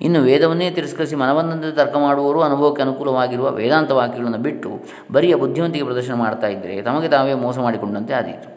ಇನ್ನು 0.00 0.20
ವೇದವನ್ನೇ 0.20 0.70
ತಿರಸ್ಕರಿಸಿ 0.70 1.16
ಮನವನ್ನಂತೆ 1.16 1.76
ತರ್ಕ 1.76 1.96
ಮಾಡುವವರು 1.96 2.40
ಅನುಭವಕ್ಕೆ 2.40 2.82
ಅನುಕೂಲವಾಗಿರುವ 2.82 3.50
ವೇದಾಂತ 3.50 3.90
ವಾಕ್ಯಗಳನ್ನು 3.90 4.38
ಬಿಟ್ಟು 4.38 4.70
ಬರಿಯ 5.12 5.34
ಬುದ್ಧಿವಂತಿಗೆ 5.34 5.84
ಪ್ರದರ್ಶನ 5.84 6.14
ಮಾಡ್ತಾ 6.14 6.46
ಇದ್ದರೆ 6.46 6.82
ತಮಗೆ 6.82 7.08
ತಾವೇ 7.08 7.34
ಮೋಸ 7.34 7.58
ಮಾಡಿಕೊಂಡಂತೆ 7.58 8.14
ಆದೀತು. 8.14 8.48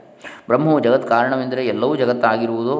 ಬ್ರಹ್ಮವು 0.47 0.79
ಜಗತ್ 0.79 1.09
ಕಾರಣವೆಂದರೆ 1.09 1.67
ಎಲ್ಲವೂ 1.67 1.95
ಜಗತ್ತಾಗಿರುವುದೋ 1.95 2.77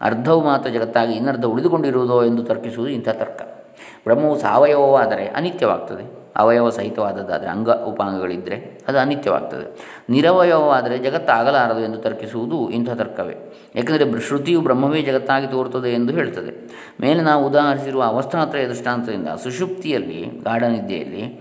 ಅರ್ಧವು 0.00 0.44
ಮಾತ್ರ 0.44 0.70
ಜಗತ್ತಾಗಿ 0.70 1.12
ಇನ್ನರ್ಧ 1.12 1.44
ಉಳಿದುಕೊಂಡಿರುವುದೋ 1.44 2.24
ಎಂದು 2.24 2.44
ತರ್ಕಿಸುವುದು 2.44 2.92
ಇಂಥ 2.92 3.08
ತರ್ಕ. 3.08 3.42
ಬ್ರಹ್ಮವು 4.04 4.38
ಸಾವಯವವಾದರೆ 4.38 5.26
ಅನಿತ್ಯವಾಗ್ತದೆ. 5.26 6.20
ಅವಯವ 6.36 6.70
ಸಹಿತವಾದದ್ದಾದರೆ 6.70 7.48
ಅಂಗ 7.48 7.70
ಉಪಾಂಗಗಳಿದ್ದರೆ 7.70 8.80
ಅದು 8.88 8.98
ಅನಿತ್ಯವಾಗ್ತದೆ. 8.98 9.96
ನಿರವಯವವಾದರೆ 10.10 10.98
ಜಗತ್ತಾಗಲಾರದು 10.98 11.80
ಎಂದು 11.80 11.98
ತರ್ಕಿಸುವುದು 11.98 12.70
ಇಂಥ 12.70 12.90
ತರ್ಕವೇ. 12.90 13.36
ಏಕೆಂದರೆ 13.76 14.20
ಶ್ರುತಿಯು 14.20 14.60
ಬ್ರಹ್ಮವೇ 14.60 15.02
ಜಗತ್ತಾಗಿ 15.02 15.46
ತೋರುತ್ತದೆ 15.46 15.90
ಎಂದು 15.90 16.12
ಹೇಳ್ತದೆ. 16.12 16.70
ಮೇಲೆ 17.00 17.20
ನಾವು 17.20 17.46
ಉದಾಹರಿಸಿರುವ 17.46 18.02
ಅವಸ್ಥಾತ್ರಯ 18.02 18.66
ದೃಷ್ಟಾಂತದಿಂದ 18.66 19.28
ಸುಷುಪ್ತಿಯಲ್ಲಿ 19.42 20.22
ಗಾಢನಿದ್ದೆಯಲ್ಲಿ 20.44 21.40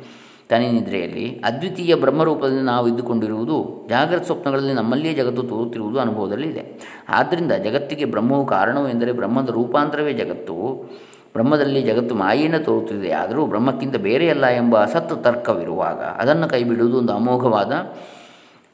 ನಿದ್ರೆಯಲ್ಲಿ. 0.57 1.41
ಅದ್ವಿತೀಯ 1.45 1.95
ಬ್ರಹ್ಮರೂಪದಲ್ಲಿ 1.95 2.61
ನಾವು 2.61 2.87
ಇದ್ದುಕೊಂಡಿರುವುದು 2.87 3.87
ಜಾಗೃತ 3.89 4.23
ಸ್ವಪ್ನಗಳಲ್ಲಿ 4.23 4.73
ನಮ್ಮಲ್ಲಿಯೇ 4.73 5.13
ಜಗತ್ತು 5.13 5.43
ತೋರುತ್ತಿರುವುದು 5.43 5.99
ಅನುಭವದಲ್ಲಿ 5.99 6.47
ಇದೆ 6.49 6.79
ಆದ್ದರಿಂದ 7.09 7.51
ಜಗತ್ತಿಗೆ 7.51 8.05
ಬ್ರಹ್ಮವು 8.05 8.45
ಕಾರಣವು 8.45 8.89
ಎಂದರೆ 8.89 9.11
ಬ್ರಹ್ಮದ 9.11 9.49
ರೂಪಾಂತರವೇ 9.49 10.13
ಜಗತ್ತು. 10.13 10.53
ಬ್ರಹ್ಮದಲ್ಲಿ 11.33 11.81
ಜಗತ್ತು 11.81 12.15
ಮಾಯೆಯನ್ನು 12.15 12.63
ತೋರುತ್ತಿದೆ. 12.63 13.11
ಆದರೂ 13.11 13.45
ಬ್ರಹ್ಮಕ್ಕಿಂತ 13.45 13.95
ಬೇರೆಯಲ್ಲ 13.95 14.45
ಎಂಬ 14.45 14.81
ಅಸತ್ತು 14.81 15.15
ತರ್ಕವಿರುವಾಗ 15.15 15.95
ಅದನ್ನು 15.95 16.49
ಕೈಬಿಡುವುದು 16.49 16.97
ಒಂದು 16.97 17.13
ಅಮೋಘವಾದ, 17.13 17.71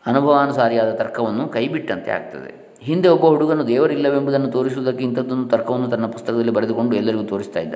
ಅನುಭವಾನುಸಾರಿಯಾದ 0.05 0.91
ತರ್ಕವನ್ನು 0.91 1.47
ಕೈಬಿಟ್ಟಂತೆ 1.47 2.11
ಆಗ್ತದೆ. 2.11 2.77
ಹಿಂದೆ 2.81 3.09
ಒಬ್ಬ 3.09 3.25
ಹುಡುಗನು 3.25 3.67
ದೇವರಿಲ್ಲವೆಂಬುದನ್ನು 3.67 4.51
ತೋರಿಸುವುದಕ್ಕೆ 4.51 5.03
ಇಂಥದ್ದೊಂದು 5.03 5.49
ತರ್ಕವನ್ನು 5.49 5.87
ತನ್ನ 5.87 6.05
ಪುಸ್ತಕದಲ್ಲಿ 6.05 6.51
ಬರೆದುಕೊಂಡು 6.51 6.95
ಎಲ್ಲರಿಗೂ 6.95 7.23
ತೋರಿಸ್ತಾ 7.23 7.59
ಇದ್ದ. 7.59 7.73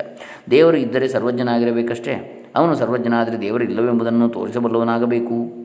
ದೇವರು 0.52 0.78
ಇದ್ದರೆ 0.78 1.08
ಸರ್ವಜ್ಞನಾಗಿರಬೇಕಷ್ಟೇ? 1.08 2.39
ಅವನು 2.56 2.76
ಸರ್ವಜ್ಞನಾದರೆ 2.76 3.42
ದೇವರಿಲ್ಲವೆಂಬುದನ್ನು 3.42 4.30
ತೋರಿಸಬಲ್ಲವನಾಗಬೇಕು. 4.30 5.60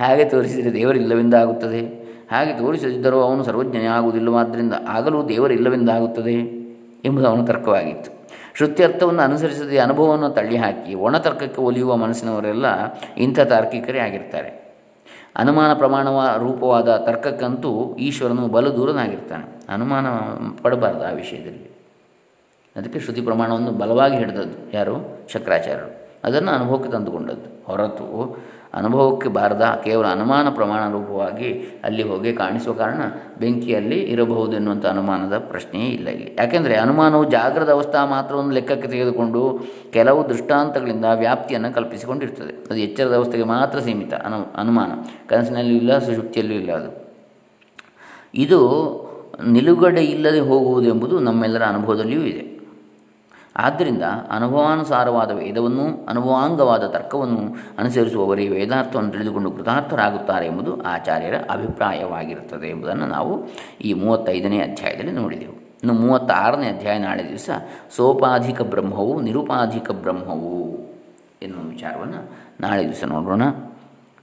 ಹಾಗೆ 0.00 0.24
ತೋರಿಸಿದರೆ 0.24 0.72
ದೇವರಿಲ್ಲವೆಂದಾಗುತ್ತದೆ. 0.72 2.02
ಹಾಗೆ 2.32 2.58
ತೋರಿಸದಿದ್ದರೂ 2.58 3.20
ಅವನು 3.20 3.44
ಸರ್ವಜ್ಞನೇ 3.44 3.84
ಆಗುವುದಿಲ್ಲವಾದ್ದರಿಂದ 3.84 4.72
ಆಗಲೂ 4.88 5.28
ದೇವರಿಲ್ಲವೆಂದಾಗುತ್ತದೆ 5.28 6.62
ಎಂಬುದು 7.04 7.28
ಅವನ 7.28 7.44
ತರ್ಕವಾಗಿತ್ತು. 7.44 8.22
ಶ್ರುತ್ಯರ್ಥವನ್ನು 8.54 9.22
ಅನುಸರಿಸದೆ 9.22 9.78
ಅನುಭವವನ್ನು 9.78 10.30
ತಳ್ಳಿಹಾಕಿ 10.30 10.94
ಒಣತರ್ಕಕ್ಕೆ 10.94 11.62
ಒಲಿಯುವ 11.62 11.96
ಮನಸ್ಸಿನವರೆಲ್ಲ 11.96 12.66
ಇಂಥ 13.18 13.40
ತಾರ್ಕಿಕರೇ 13.40 13.98
ಆಗಿರ್ತಾರೆ. 13.98 14.62
ಅನುಮಾನ 15.36 15.74
ಪ್ರಮಾಣವ 15.74 16.36
ರೂಪವಾದ 16.38 16.96
ತರ್ಕಕ್ಕಂತೂ 16.96 17.96
ಈಶ್ವರನು 17.96 18.46
ಬಲು 18.46 18.76
ದೂರನಾಗಿರ್ತಾನೆ. 18.76 19.72
ಅನುಮಾನ 19.72 20.06
ಪಡಬಾರ್ದು 20.62 21.04
ಆ 21.04 21.10
ವಿಷಯದಲ್ಲಿ. 21.10 21.71
ಅದಕ್ಕೆ 22.76 23.00
ಶ್ರುತಿ 23.00 23.20
ಪ್ರಮಾಣವನ್ನು 23.20 23.70
ಬಲವಾಗಿ 23.70 24.16
ಹಿಡಿದದ್ದು 24.16 24.72
ಯಾರು? 24.72 25.18
ಶಂಕರಾಚಾರ್ಯರು. 25.28 26.02
ಅದನ್ನು 26.24 26.52
ಅನುಭವಕ್ಕೆ 26.52 26.90
ತಂದುಕೊಂಡದ್ದು. 26.90 27.66
ಹೊರತು 27.66 28.38
ಅನುಭವಕ್ಕೆ 28.74 29.28
ಬಾರದ 29.28 29.80
ಕೇವಲ 29.84 30.06
ಅನುಮಾನ 30.06 30.48
ಪ್ರಮಾಣ 30.48 30.92
ರೂಪವಾಗಿ 30.92 31.80
ಅಲ್ಲಿ 31.84 32.02
ಹೋಗಿ 32.02 32.32
ಕಾಣಿಸುವ 32.32 32.74
ಕಾರಣ 32.74 33.00
ಬೆಂಕಿಯಲ್ಲಿ 33.40 33.96
ಇರಬಹುದು 33.96 34.52
ಎನ್ನುವಂಥ 34.52 34.86
ಅನುಮಾನದ 34.86 35.38
ಪ್ರಶ್ನೆಯೇ 35.38 35.86
ಇಲ್ಲ 35.86 36.08
ಇಲ್ಲಿ. 36.08 36.36
ಯಾಕೆಂದರೆ 36.38 36.76
ಅನುಮಾನವು 36.76 37.30
ಜಾಗ್ರದ 37.30 37.70
ಅವಸ್ಥಾ 37.70 38.06
ಮಾತ್ರವನ್ನು 38.06 38.50
ಲೆಕ್ಕಕ್ಕೆ 38.50 38.88
ತೆಗೆದುಕೊಂಡು 38.88 39.60
ಕೆಲವು 39.92 40.28
ದೃಷ್ಟಾಂತಗಳಿಂದ 40.28 41.04
ವ್ಯಾಪ್ತಿಯನ್ನು 41.14 41.74
ಕಲ್ಪಿಸಿಕೊಂಡಿರ್ತದೆ. 41.74 42.52
ಅದು 42.52 42.76
ಎಚ್ಚರದ 42.76 43.16
ಅವಸ್ಥೆಗೆ 43.16 43.44
ಮಾತ್ರ 43.44 43.80
ಸೀಮಿತ. 43.80 44.14
ಅನು, 44.14 44.60
ಅನುಮಾನ. 44.60 44.92
ಕನಸಿನಲ್ಲೂ 45.28 45.74
ಇಲ್ಲ 45.74 45.98
ಸುಶುಕ್ತಿಯಲ್ಲೂ 45.98 46.54
ಇಲ್ಲ 46.54 46.72
ಅದು. 46.72 47.14
ಇದು 48.34 48.82
ನಿಲುಗಡೆ 49.46 50.04
ಇಲ್ಲದೆ 50.04 50.40
ಹೋಗುವುದು 50.40 50.88
ಎಂಬುದು 50.88 51.18
ನಮ್ಮೆಲ್ಲರ 51.18 51.62
ಅನುಭವದಲ್ಲಿಯೂ 51.62 52.22
ಇದೆ. 52.22 52.51
ಆದ್ದರಿಂದ 53.56 54.02
ಅನುಭವಾನುಸಾರವಾದ 54.30 55.30
ವೇದವನ್ನು 55.30 56.06
ಅನುಭವಾಂಗವಾದ 56.06 56.86
ತರ್ಕವನ್ನು 56.86 57.40
ಅನುಸರಿಸುವವರೇ 57.78 58.48
ವೇದಾರ್ಥವನ್ನು 58.48 59.10
ತಿಳಿದುಕೊಂಡು 59.10 59.50
ಕೃತಾರ್ಥರಾಗುತ್ತಾರೆ 59.50 60.46
ಎಂಬುದು 60.46 60.82
ಆಚಾರ್ಯರ 60.82 61.34
ಅಭಿಪ್ರಾಯವಾಗಿರುತ್ತದೆ 61.50 62.66
ಎಂಬುದನ್ನು 62.66 63.06
ನಾವು 63.06 63.42
ಈ 63.80 63.92
ಮೂವತ್ತೈದನೇ 63.92 64.58
ಅಧ್ಯಾಯದಲ್ಲಿ 64.58 65.12
ನೋಡಿದೆವು. 65.12 65.52
ಇನ್ನು 65.52 65.92
ಮೂವತ್ತಾರನೇ 65.92 66.68
ಅಧ್ಯಾಯ 66.68 66.98
ನಾಳೆ 66.98 67.28
ದಿವಸ 67.28 67.50
ಸೋಪಾಧಿಕ 67.96 68.62
ಬ್ರಹ್ಮವು 68.62 69.20
ನಿರುಪಾಧಿಕ 69.20 69.90
ಬ್ರಹ್ಮವು 69.90 70.78
ಎನ್ನುವ 71.42 71.62
ವಿಚಾರವನ್ನು 71.62 72.30
ನಾಳೆ 72.60 72.84
ದಿವಸ 72.84 73.04
ನೋಡೋಣ. 73.04 73.42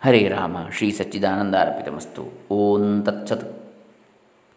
ಹರೇ 0.06 0.28
ರಾಮ, 0.28 0.58
ಶ್ರೀ 0.72 0.92
ಸಚ್ಚಿದಾನಂದಾರ್ಪಿತಮಸ್ತು 0.92 2.56
ಓಂ 2.56 3.04
ತತ್ಸತ್. 3.04 3.59